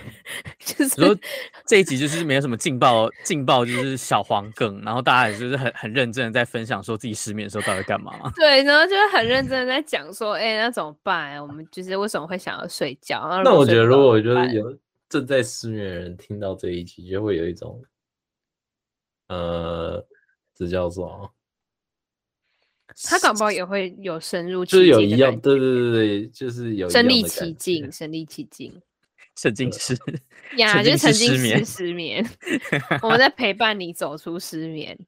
[0.60, 1.16] 就是说
[1.64, 8.12] 这一集就是没有什么劲爆，劲爆就是小黄梗，然后大家也就是很很认真的在分享说自己失眠的时候到底干嘛。
[8.36, 11.40] 对，然后就是很认真的在讲说，哎、欸，那怎么办？
[11.40, 13.26] 我们就是为什么会想要睡觉？
[13.42, 14.76] 那我觉得如果就是有
[15.08, 17.82] 正在失眠的人听到这一集，就会有一种。
[19.28, 20.06] 呃，
[20.54, 21.32] 这叫做，
[23.04, 28.80] 他搞不好也会有深入，就是有一样，对对对对，就是有身临其境，身临其境。
[29.34, 29.96] 沉浸式
[30.58, 32.22] 呀，就是沉浸失眠式失眠。
[33.00, 34.98] 我们在陪伴你走出失眠。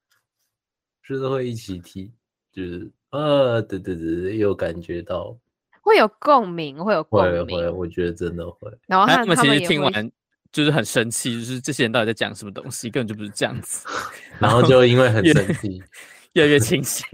[1.06, 2.10] 就是会一起提，
[2.50, 5.38] 就是呃，对对对，有感觉到，
[5.82, 7.58] 会有共鸣，会有共鸣。
[7.58, 8.72] 会，我觉得真的会。
[8.86, 10.10] 然后他他们其实听完
[10.54, 13.84] 就是很生气，就是这些人到底在讲什么东西，根本就不是这样子，
[14.38, 15.82] 然后就因为很生气，
[16.34, 17.04] 越来越清醒。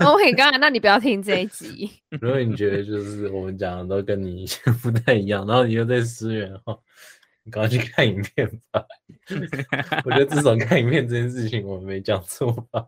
[0.00, 1.90] 我可以刚才，那你不要听这一集。
[2.18, 6.78] 如果你觉得就是我们讲的都跟你以前不太一样，然后你又在失眠的话，
[7.44, 8.82] 你赶快去看影片吧。
[10.06, 12.86] 我觉得至少看影片这件事情我们没讲错吧。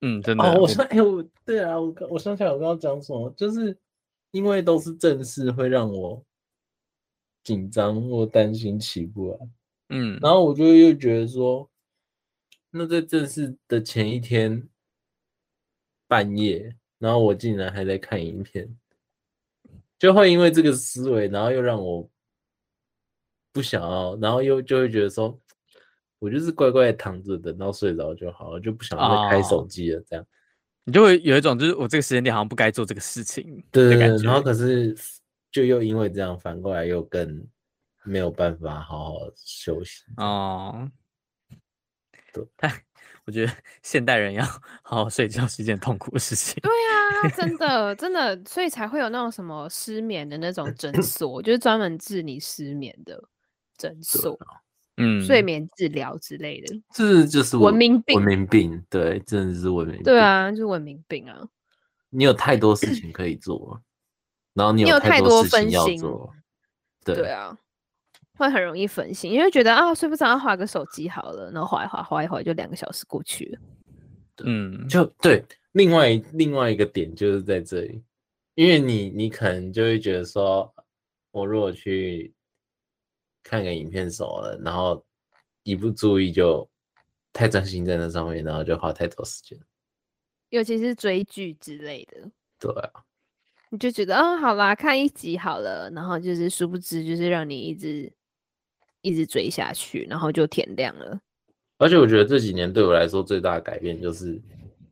[0.00, 0.44] 嗯，真的。
[0.44, 3.76] 哦，我说，哎、欸，我对啊，我我想起来我刚刚讲什么，就是
[4.30, 6.24] 因为都是正事，会让我
[7.48, 9.38] 紧张或担心起不来。
[9.88, 11.70] 嗯，然后我就又觉得说，
[12.70, 14.68] 那在正式的前一天
[16.06, 18.76] 半夜，然后我竟然还在看影片，
[19.98, 22.06] 就会因为这个思维，然后又让我
[23.50, 25.40] 不想要，然后又就会觉得说。
[26.20, 30.02] 我就是乖乖的躺着，等到睡着就好了，就不想再开手机了。
[30.04, 30.26] 这样，哦，
[30.82, 33.64] 你就会有一种就是我这个时间点好像不该做这个事情。
[33.70, 34.96] 对对对，然后可是
[35.58, 37.44] 就又因为这样，反过来又更
[38.04, 40.04] 没有办法好好休息。
[40.16, 40.88] 哦，
[42.32, 42.46] 对，
[43.26, 44.44] 我觉得现代人要
[44.84, 46.54] 好好睡觉是一件痛苦的事情。
[46.62, 53.20] 对啊，真的真的，所以才会有那种什么失眠的那种诊 所，就是专门治你失眠的
[53.76, 54.38] 诊所。
[54.96, 58.16] 嗯，睡眠治疗之类的，这就是文明病。
[58.16, 60.04] 文明病，对，真的是文明病。
[60.04, 61.48] 对啊，就是文明病啊。
[62.10, 63.82] 你有太多事情可以做，
[64.58, 66.30] 然后你有太多分心要做，
[67.04, 67.56] 对，对啊，
[68.36, 73.60] 会很容易分心，因为觉得啊睡不着，划个手机好了，然后划一划，划一划就两个小时过去了。
[74.44, 75.42] 嗯，就对。
[75.72, 78.02] 另外另外一个点就是在这里，
[78.56, 80.74] 因为你你可能就会觉得说，
[81.30, 82.34] 我如果去。
[83.40, 85.02] 看个影片熟了，然后
[85.62, 86.68] 一不注意就
[87.32, 89.58] 太专心在那上面，然后就花太多时间。
[90.50, 92.30] 尤其是追剧之类的。
[92.58, 92.90] 对啊，
[93.70, 98.12] 你就觉得哦，好啦，看一集好了，然后就是殊不知就是让你一直
[99.00, 101.20] 一直追下去，然后就天亮了。
[101.78, 104.40] 而且我觉得这几年对我来说最大的改变就是，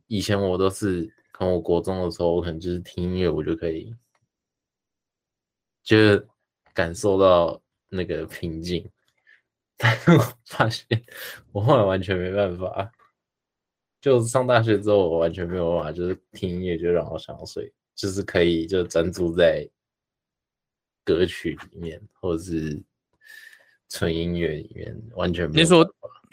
[0.07, 3.93] 以前我都是从我国中的时候，我可能就是听音乐，我就可以，
[5.83, 6.27] 就是
[6.73, 7.61] 感受到。
[7.89, 8.85] 那个平静，
[9.77, 10.85] 但是我发现
[11.53, 12.91] 我后来完全没办法。
[14.01, 19.67] 就上大学之后，我完全没有办法，就是听音乐就让我想要睡，就是可以就专注在
[21.03, 22.81] 歌曲里面，或者是
[23.89, 25.63] 纯音乐里面，完全没有。
[25.63, 25.85] 你说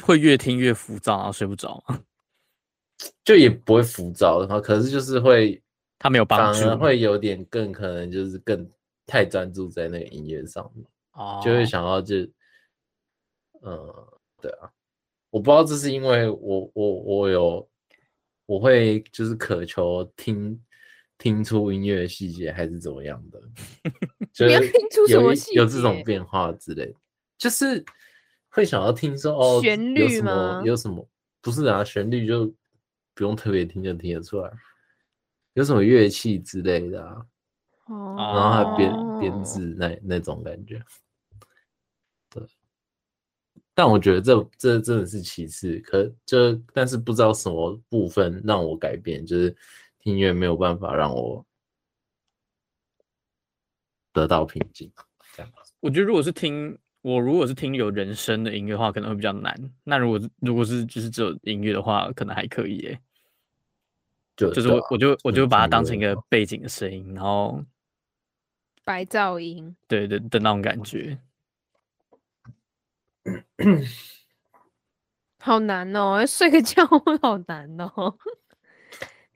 [0.02, 2.00] 会越听越浮躁，然后睡不着吗？
[3.24, 5.60] 就也不会浮躁的话，可是就是会，
[5.98, 8.70] 他没有帮助，反而会有点更可能就是更
[9.06, 10.86] 太专注在那个音乐上面。
[11.42, 12.16] 就会想到就，
[13.62, 13.88] 嗯，
[14.40, 14.70] 对啊，
[15.30, 17.68] 我不知道这是因为我我我有
[18.46, 20.60] 我会就是渴求听
[21.18, 23.40] 听出音乐的细节还是怎么样的，
[24.32, 24.54] 就是
[25.08, 26.94] 有有这种变化之类，
[27.38, 27.84] 就是
[28.48, 30.06] 会想要听说哦，旋律吗？
[30.06, 31.08] 有什么有什么？
[31.40, 32.46] 不是啊，旋律就
[33.14, 34.50] 不用特别听就听得出来，
[35.54, 37.26] 有什么乐器之类的啊，
[37.86, 40.82] 哦，然后还编编制那那种感觉。
[42.30, 42.42] 对
[43.76, 49.54] 但我觉得这这真的是其次，可就但是不知道什么部分让我改变，就是
[50.04, 51.44] 听音乐没有办法让我
[54.12, 54.92] 得到平静。
[55.34, 59.58] 这样，我觉得如果是听我如果是听有人声的音乐的话，可能会比较难。
[59.82, 63.00] 那如果如果是就是只有音乐的话，可能还可以耶。
[64.36, 67.64] 就就是我我就我就把它当成一个背景的声音，然后
[68.84, 71.18] 白噪音，对对的那种感觉。
[75.38, 78.18] 好难哦，睡个觉会 好难哦，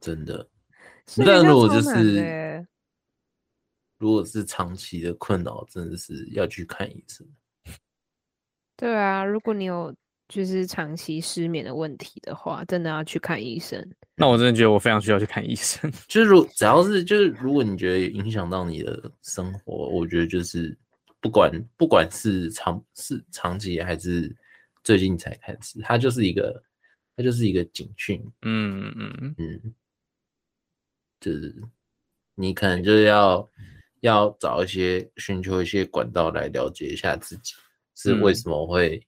[0.01, 0.49] 真的。
[1.25, 2.67] 但如果就是
[3.99, 7.27] 如果是长期的困扰，真的是要去看医生。
[8.77, 9.95] 对啊，如果你有
[10.29, 13.85] 就是长期失眠的问题的话，真的要去看医生。
[14.15, 15.91] 那我真的觉得我非常需要去看医生。
[16.07, 20.77] 就是如只要是就是如果你觉得影响到你的生活，我觉得就是。
[21.21, 24.33] 不管不管是长是长期还是
[24.85, 26.63] 最近才开始，它就是一个
[27.17, 29.75] 它就是一个警讯，嗯嗯嗯，
[31.21, 31.55] 就是
[32.35, 33.51] 你可能就是要
[34.01, 37.55] 要找一些寻求一些管道来了解一下自己
[37.95, 39.03] 是为什么会、嗯、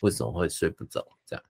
[0.00, 1.44] 为什么会睡不着这样，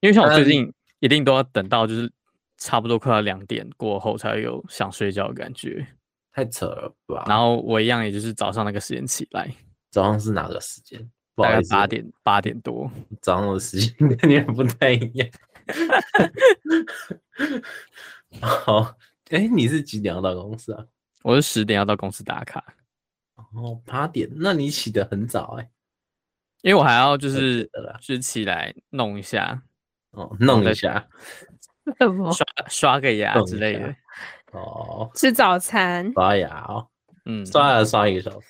[0.00, 2.12] 因为像我最近一定都要等到就是
[2.58, 5.86] 差不多快要两点过后才有想睡觉的感觉。
[6.32, 7.24] 太扯了吧？
[7.26, 9.52] 然后我一样，也就是早上那个时间起来。
[9.90, 11.10] 早上是哪个时间？
[11.34, 12.88] 大概八点八点多。
[13.20, 15.28] 早上的时间 跟你们不太一样。
[18.40, 18.96] 好，
[19.30, 20.84] 哎，你是几点要到公司啊？
[21.22, 22.64] 我是十点要到公司打卡。
[23.54, 25.70] 哦，八点，那你起得很早哎、欸。
[26.62, 27.64] 因为我还要就是
[28.00, 29.62] 就是起来弄一下，
[30.10, 31.08] 哦，弄一下，
[31.98, 33.96] 什么刷刷个牙之类的。
[34.52, 36.86] 哦，吃早餐，刷牙哦，
[37.24, 38.48] 嗯，刷牙刷一个小时。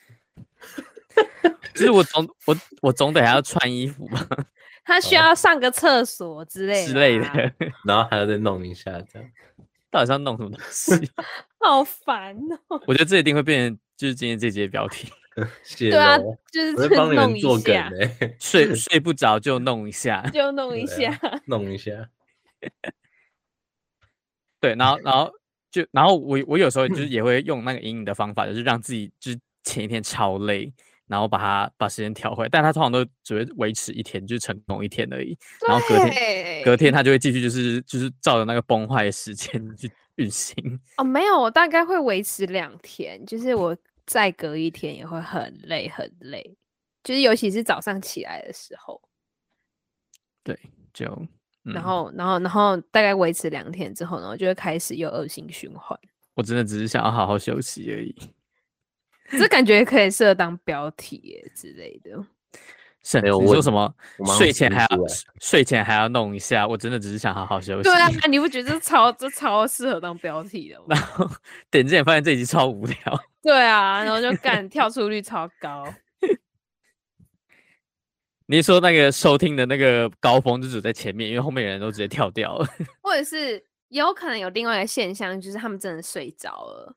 [1.75, 4.27] 其实我总我我总得还要穿衣服吧，
[4.85, 7.55] 他需要上个厕所之类的、啊、之类的，
[7.85, 9.31] 然后还要再弄一下，这样
[9.91, 10.93] 到底是要弄什么东西？
[11.61, 12.37] 好烦
[12.69, 12.81] 哦！
[12.87, 15.09] 我觉得这一定会变成就是今天这节标题。
[15.79, 16.19] 对啊，
[16.53, 21.93] 就是帮你们做梗哎，睡睡不着就弄一下，就弄一下，弄一下。
[24.61, 25.31] 对，然后然后
[25.71, 30.71] 就然后我我有时候就是也会用那个阴影的方法，就是让自己就是前一天超累。
[31.11, 35.37] 然后把它把时间调回来，但他通常都只会维持一天，就是成功一天而已。
[35.67, 40.81] 然后隔天隔天他就会继续就是就是照着那个崩坏的时间去运行。
[40.99, 46.57] 哦，没有，我大概会维持两天，就是我再隔一天也会很累很累，
[47.03, 49.03] 就是尤其是早上起来的时候。
[50.45, 50.57] 对，
[50.95, 51.07] 就、
[51.65, 55.99] 嗯、然后然后然后大概维持两天之后呢，我就会开始又恶性循环。
[56.35, 58.15] 我真的只是想要好好休息而已。
[59.31, 62.11] 这感觉可以设当标题耶之类的。
[63.03, 63.95] 是，你说什么？
[64.37, 64.89] 睡前还要
[65.41, 66.69] 睡前还要弄一下？
[66.69, 67.85] 我真的只是想好好休息。
[67.85, 70.87] 对啊，你不觉得这超这超适合当标题的 吗？
[70.89, 71.27] 然后
[71.71, 72.97] 点进来发现这一集超无聊。
[73.43, 75.87] 对啊，然后就干跳出率超高。
[78.45, 82.69] 你说那个收听的那个高峰就只在前面，因为后面的人都直接跳掉了。
[83.01, 86.95] 或者是有可能有另外一个现象，就是他们真的睡着了。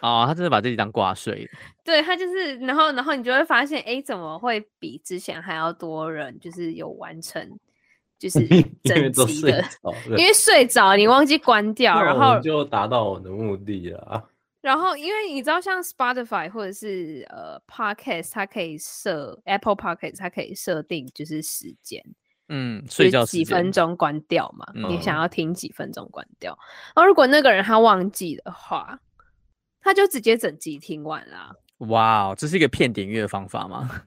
[0.00, 1.48] 哦，他真的把自己当挂睡。
[1.84, 7.58] 对，他就是，然后，然后你就会发现，哎，怎么会比之前还要多人，就是有完成，
[8.18, 8.38] 就是
[8.84, 9.64] 整集的，
[10.06, 14.28] 因为，因为睡着，你忘记关掉，然后就达到我的目的了。
[14.60, 22.02] 然后，因为你知道，像 Spotify 或者是呃 Podcast，它可以设 Apple Podcast，它可以设定就是时间，
[22.48, 26.56] 嗯，睡觉几分钟关掉嘛，嗯、你想要听几分钟关掉。
[26.94, 29.00] 然后，如果那个人他忘记的话。
[29.88, 31.50] 他就直接整集听完了。
[31.78, 34.02] 哇，这是一个骗点阅的方法吗？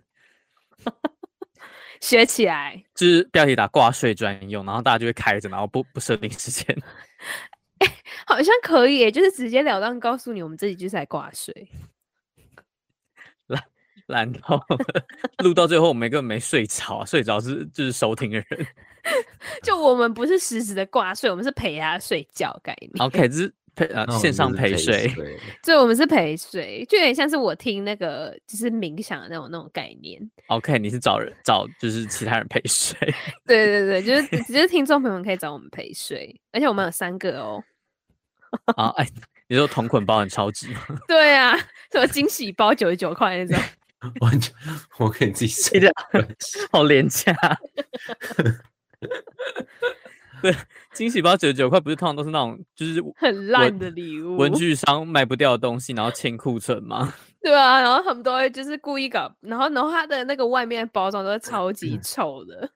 [1.99, 6.77] 学起来，就是标题打挂睡专用，然后大家就会开着，然后不不设定时间。
[7.79, 7.95] 哎、 欸，
[8.27, 11.67] 好像可以，就是直截了当告诉你，我们这集就是在挂睡。
[14.05, 14.63] 然后
[15.43, 18.67] 录到最后，我们根本没睡着，睡着是就是收听的人。
[19.63, 23.03] 就我们不是实时的挂睡，我们是陪他睡觉概念。
[23.03, 23.51] OK，这是。
[23.87, 25.11] 陪啊，线上陪睡，
[25.63, 30.19] 对，我们是陪睡，就有点像是我听那个就是冥想的那种那种概念。
[30.47, 32.97] OK，你是找人找就是其他人陪睡，
[33.47, 37.63] 对对对，就是只是听众朋友们可以找我们陪睡，而且我们有三个哦。
[38.75, 39.07] 啊，哎，
[39.47, 40.81] 你说同捆包很超值吗？
[41.07, 41.57] 对啊，
[41.91, 43.57] 什么惊喜包九十九块那种，
[44.21, 44.53] 完全
[44.97, 45.93] 我可以自己睡的，
[46.71, 47.33] 好廉价。
[50.43, 50.55] 对，
[50.93, 57.13] 惊喜包九十九块，不是通常都是那种就是 很烂的礼物，文具商卖不掉的东西，然后清库存吗？
[57.41, 62.69] 对啊，然后他们都会就是故意搞，然后然后它的那个外面包装都是超级丑的，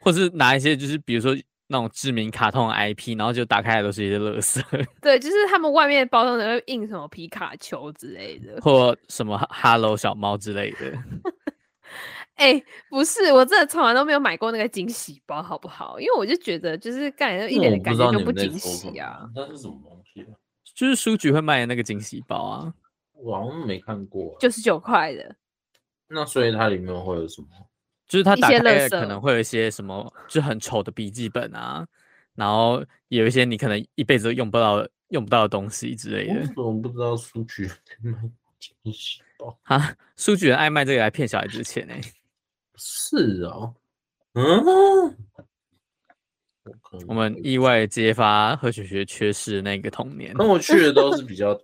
[0.00, 1.36] 或是拿一些就是比如说
[1.68, 4.62] 那种知名卡通的 IP，然后就打开来都是一些垃圾。
[5.00, 10.92] 对，就是他们外面包装都会印什么皮卡丘之类的，或什么 Hello 小猫之类的。
[12.42, 16.00] 哎、欸，不是，我真的从来都没有买过那个惊喜包，好不好？
[16.00, 19.30] 因为我就觉得，就是感觉一点的感觉就不惊喜啊。
[19.32, 20.26] 那是什么东西？
[20.74, 22.74] 就是书局会卖的那个惊喜包啊。
[23.12, 25.36] 我好像没看过，九十九块的。
[26.08, 27.46] 那所以它里面会有什么？
[28.08, 31.86] 就是它打开可能会有一些什么，就很丑的笔记本啊，
[32.34, 36.52] 然后有一些你可能一辈子都用不到、用不到的东西之类的。
[36.56, 37.70] 我不知道书局
[38.02, 38.12] 卖
[38.58, 39.94] 惊喜包啊？
[40.16, 42.02] 书局人爱卖这个来骗小孩子的钱呢、欸？
[42.84, 43.74] 是哦，
[44.34, 45.16] 嗯，
[47.06, 50.34] 我们意外揭发何雪雪缺失那个童年。
[50.36, 51.54] 那我去的都是比较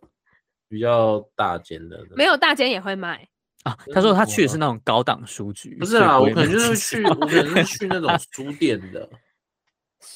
[0.69, 3.29] 比较大间的，没有大间也会卖
[3.65, 3.77] 啊。
[3.93, 9.11] 他说他去的是那种高档书局，不是啊，我可能就是去，我可能是去那种 书店的，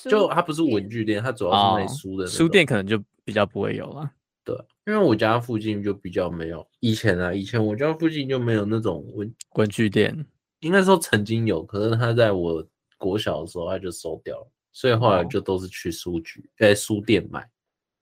[0.05, 2.29] 就它不是文具店，它主要是卖书的。
[2.29, 4.09] 书店可能就比较不会有了，
[4.45, 6.65] 对，因为我家附近就比较没有。
[6.79, 10.25] 以前啊，以前我家附近就没有那种文文具店。
[10.63, 12.65] 应该说曾经有，可是他在我
[12.97, 17.47] 国小的时候他就收掉了，所以后来就都是去书局、在、书店买。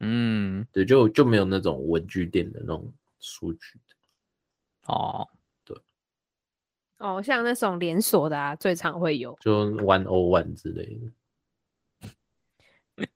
[0.01, 3.81] 嗯，对，就就没有那种文具店的那种数据。
[4.87, 5.27] 哦，
[5.65, 5.77] 对，
[6.99, 11.11] 哦，像那种连锁的啊，最常会有，就 One O One 之类的。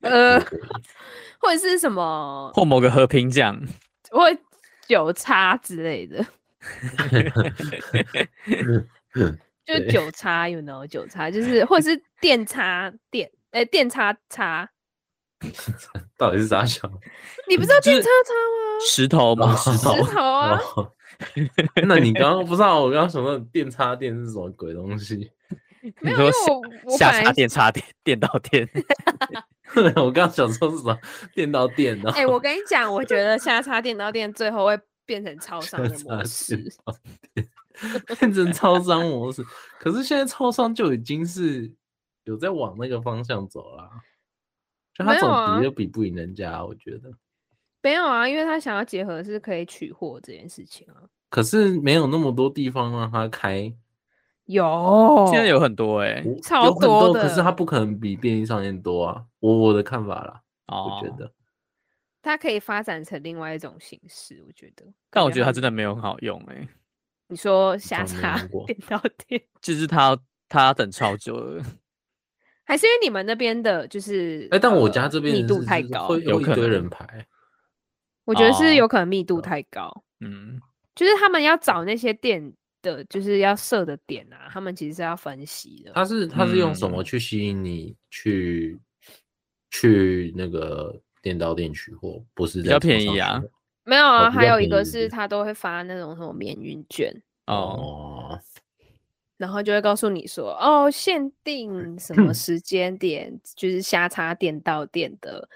[0.00, 0.40] 呃，
[1.38, 3.60] 或者是什么，或某个和平奖，
[4.10, 4.22] 或
[4.86, 6.24] 酒叉之类的，
[9.64, 14.68] 就酒叉，you know，酒叉就是，或者是电叉电，哎、欸，电叉叉，
[16.18, 16.90] 到底是啥小？
[17.48, 18.86] 你不知道电叉叉吗？
[18.86, 19.56] 石头吗？
[19.56, 20.60] 石头，石头啊！
[21.86, 25.30] 那你刚刚不知道我刚刚什么电叉电是什么鬼东西？
[26.00, 26.32] 没有，因为
[26.84, 28.68] 我下插电插电，电到电。
[29.96, 30.98] 我刚刚想说是什么
[31.34, 32.10] 电到电呢？
[32.14, 36.56] 哎、欸，我跟你讲，我觉得下叉电到电最后会变成超商的模式，
[38.18, 39.44] 变成超商模式。
[39.78, 41.70] 可是现在超商就已经是
[42.24, 43.90] 有在往那个方向走了，
[44.94, 47.10] 就他总比就比不赢人家，啊，我觉得
[47.82, 51.02] 没有啊，因为他想要结合是可以取货这件事情啊。
[51.28, 53.74] 可是没有那么多地方让他开。
[54.46, 57.22] 有，现在有很多哎、欸，超多的。
[57.22, 60.42] 可是它不可能比便利商店多啊，我我的看法啦。
[60.66, 61.32] 哦，我觉得
[62.22, 64.84] 它可以发展成另外一种形式，我觉得。
[65.10, 66.68] 但我觉得它真的没有很好用哎、欸。
[67.34, 70.16] 你说下叉 电到店， 就是他
[70.48, 71.64] 他等超久了，
[72.64, 74.48] 还是因为你们那边的就是？
[74.52, 77.26] 哎、欸，但我家这边密度太高，会有一堆人排。
[78.24, 80.60] 我觉得是有可能密度太高，哦、嗯，
[80.94, 82.54] 就是他们要找那些店。
[82.84, 85.92] 的就是要设的点啊，他们其实是要分析的。
[85.94, 88.80] 他是他是用什么去吸引你去、嗯、
[89.70, 92.22] 去那个电到店取货？
[92.34, 93.42] 不是比较便宜啊？
[93.84, 97.14] 没有啊，还有一个是他都会发那种什么免运券
[97.46, 98.38] 哦，
[99.36, 105.48] 然后就会告诉你说哦，限定什么时间点，就是下插电到店的，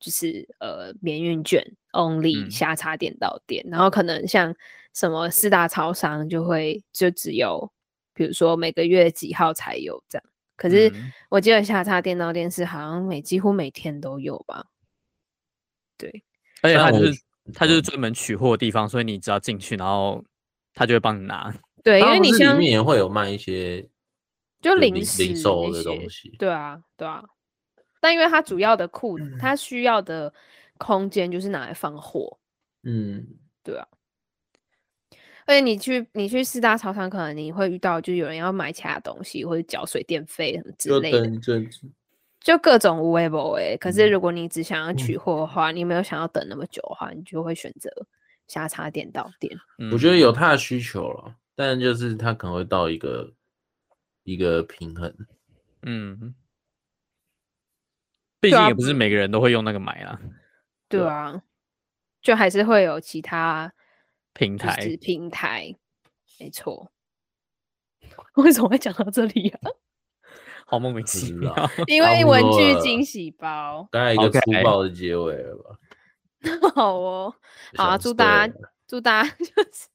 [0.00, 4.54] 就是呃免运券 only 下插电到店，然后可能像。
[4.96, 7.68] 什么四大超商就会就只有，
[8.14, 10.24] 比如说每个月几号才有这样。
[10.54, 10.88] 可是
[11.28, 14.66] 我记得下叉电到店是好像每几乎每天都有吧？
[15.98, 16.22] 对，
[16.62, 17.20] 而且它就是
[17.52, 20.24] 它就是专门取货的地方，所以你只要进去，然后
[20.72, 21.54] 他就会帮你拿。
[21.82, 23.86] 对，因为你像里面会有卖一些
[24.62, 26.34] 就零食零售的东西。
[26.38, 27.22] 对啊，对啊。
[28.00, 30.32] 但因为它主要的库，它需要的
[30.78, 32.38] 空间就是拿来放货。
[32.82, 33.26] 嗯，
[33.62, 33.86] 对啊。
[35.46, 41.54] 而且你去你去四大超商，可能你会遇到，就有人要买其他东西或者缴水电费什么之类的，就
[42.44, 43.74] 就各种无微不微。
[43.78, 47.90] 可是如果你只想要取货的话，嗯、你没有想要等那么久的话，你就会选择
[48.46, 49.58] 下插电到店。
[49.90, 53.32] 我觉得有他的需求了，但就是他可能会到一个
[54.24, 55.12] 一个平衡。
[55.82, 56.34] 嗯，
[58.40, 60.20] 毕竟也不是每个人都会用那个买啊。
[60.86, 61.42] 对啊，
[62.20, 63.72] 就还是会有其他。
[64.34, 65.74] 平台平台，
[66.38, 66.92] 没错。
[68.36, 69.60] 为什么会讲到这里啊？
[70.66, 71.54] 好莫名其妙。
[71.86, 75.76] 因为文具惊喜包，大概一个粗暴的结尾了吧。
[76.74, 77.34] 好哦，
[77.76, 77.98] 好啊！
[77.98, 78.54] 祝大家
[78.86, 79.88] 祝大家 就是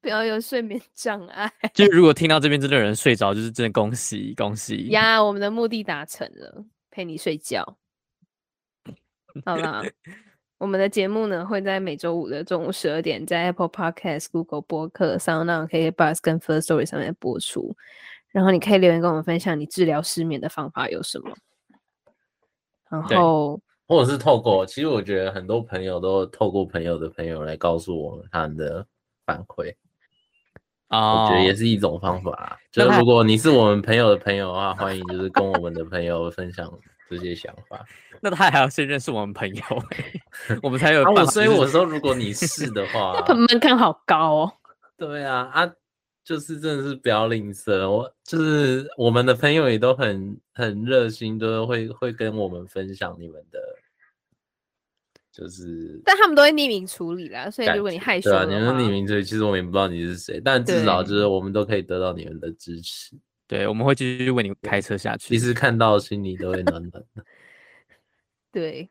[0.00, 1.52] 不要有睡眠障碍。
[1.74, 5.22] 就是如果听到这边真的有人睡着，就是真的恭喜恭喜呀！
[5.22, 7.76] 我们的目的达成了，陪你睡觉。
[9.44, 9.82] 好啦。
[10.56, 17.76] 我们的节目呢，会在每周五的中午十二点，在 Apple Podcast、Google 播客、SoundOn、KKBOX 跟 First Story 上面播出。
[18.34, 21.30] 然后你可以留言跟我们分享你治疗失眠的方法有什么。
[22.90, 28.84] 然后，或者是透过，其实我觉得很多朋友都透过朋友的朋友来告诉我们他们的
[29.24, 29.74] 反馈。
[30.88, 32.58] 啊，我觉得也是一种方法。
[32.72, 36.68] 就是如果你是我们朋友的朋友的话，欢迎就是跟我们的朋友分享。
[37.10, 37.84] 这些想法，
[38.22, 39.62] 那他还要先认识我们朋友，
[40.62, 41.24] 我们才有办法、啊。
[41.26, 44.52] 所以我说，如果你是的话，那门槛好高哦。
[44.96, 45.70] 对啊，啊，
[46.24, 47.88] 就是真的是不要吝啬。
[47.88, 53.60] 我就是我们的朋友也都很很热心，都是会会跟我们分享你们的，
[55.30, 57.50] 就是，但他们都会匿名处理啦。
[57.50, 63.16] 所以如果你害羞，对啊，你们匿名处理，其实我们也不知道你是谁，但至少就是我们都可以得到你们的支持。
[63.46, 65.28] 对，我们会继续为你开车下去。
[65.28, 67.04] 其实看到心里都会暖暖的。
[68.50, 68.88] 对，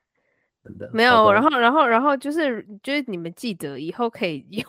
[0.63, 1.31] 真的没有。
[1.31, 4.65] 然后，然后，然后就是，就是你们记得以后可以 用。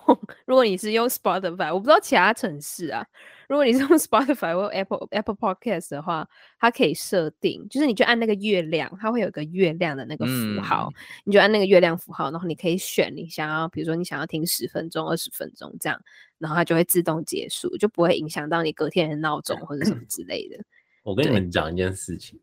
[0.47, 3.07] 如果你是用 Spotify，我不知道其他城市啊。
[3.49, 6.29] 如果你是用 Spotify 或 Apple Apple Podcast 的话，
[6.59, 16.01] 它可以设定，就是你就按那个月亮，它会有个月亮的那个符号，嗯、你就按那个月亮符号，然后你可以选你想要，比如说你想要听十分钟、二十分钟这样。
[16.37, 20.59] 然后它就会自动结束，就不会影响到你隔天的闹钟或者什么之类的。
[21.03, 22.39] 我跟你们讲一件事情，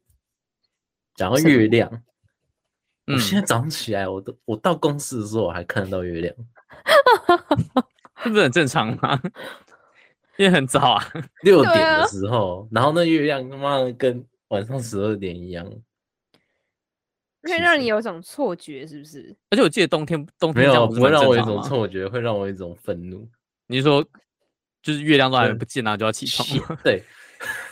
[1.16, 1.92] 讲到月亮，
[3.14, 6.36] 我现在早上起来，我都我到公司的时候，我还看得到月亮，
[8.24, 9.20] 这不是很正常吗？
[10.38, 15.66] 因为很早啊，六点的时候，啊、然后那月亮他妈的跟晚上十二点一样，
[17.44, 19.36] 会让你有一种错觉，是不是？
[19.50, 23.30] 而且我记得冬天冬天没有不会让我有一种错觉，会让我有一种愤怒。
[23.68, 24.04] 你是说，
[24.82, 26.48] 就是月亮都还不见，然后就要起床？
[26.84, 27.04] 对，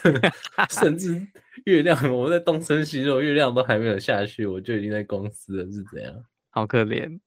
[0.69, 1.19] 甚至
[1.65, 6.13] 月亮我在东升西落，月亮都还没有下去，我就已经在公司了，是怎样？
[6.51, 7.19] 好可怜。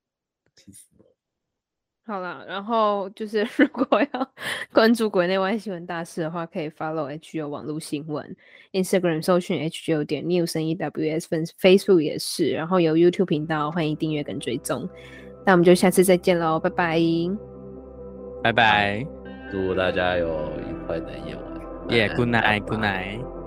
[2.04, 4.32] 好啦，然后就是 如果要
[4.72, 8.36] 关注国内外新闻大事的话，可以 follow HGO 网络新闻
[8.72, 14.88] ，Instagram 搜寻 HGO 点 News N E W S，Facebook 也是，然后有 YouTube 频道，欢迎订阅跟追踪。
[15.46, 17.00] 那我们就下次再见喽，拜拜，
[18.42, 19.06] 拜拜，
[19.50, 21.44] 祝大家有愉快的夜晚。
[21.88, 23.41] Yeah，good night，good night。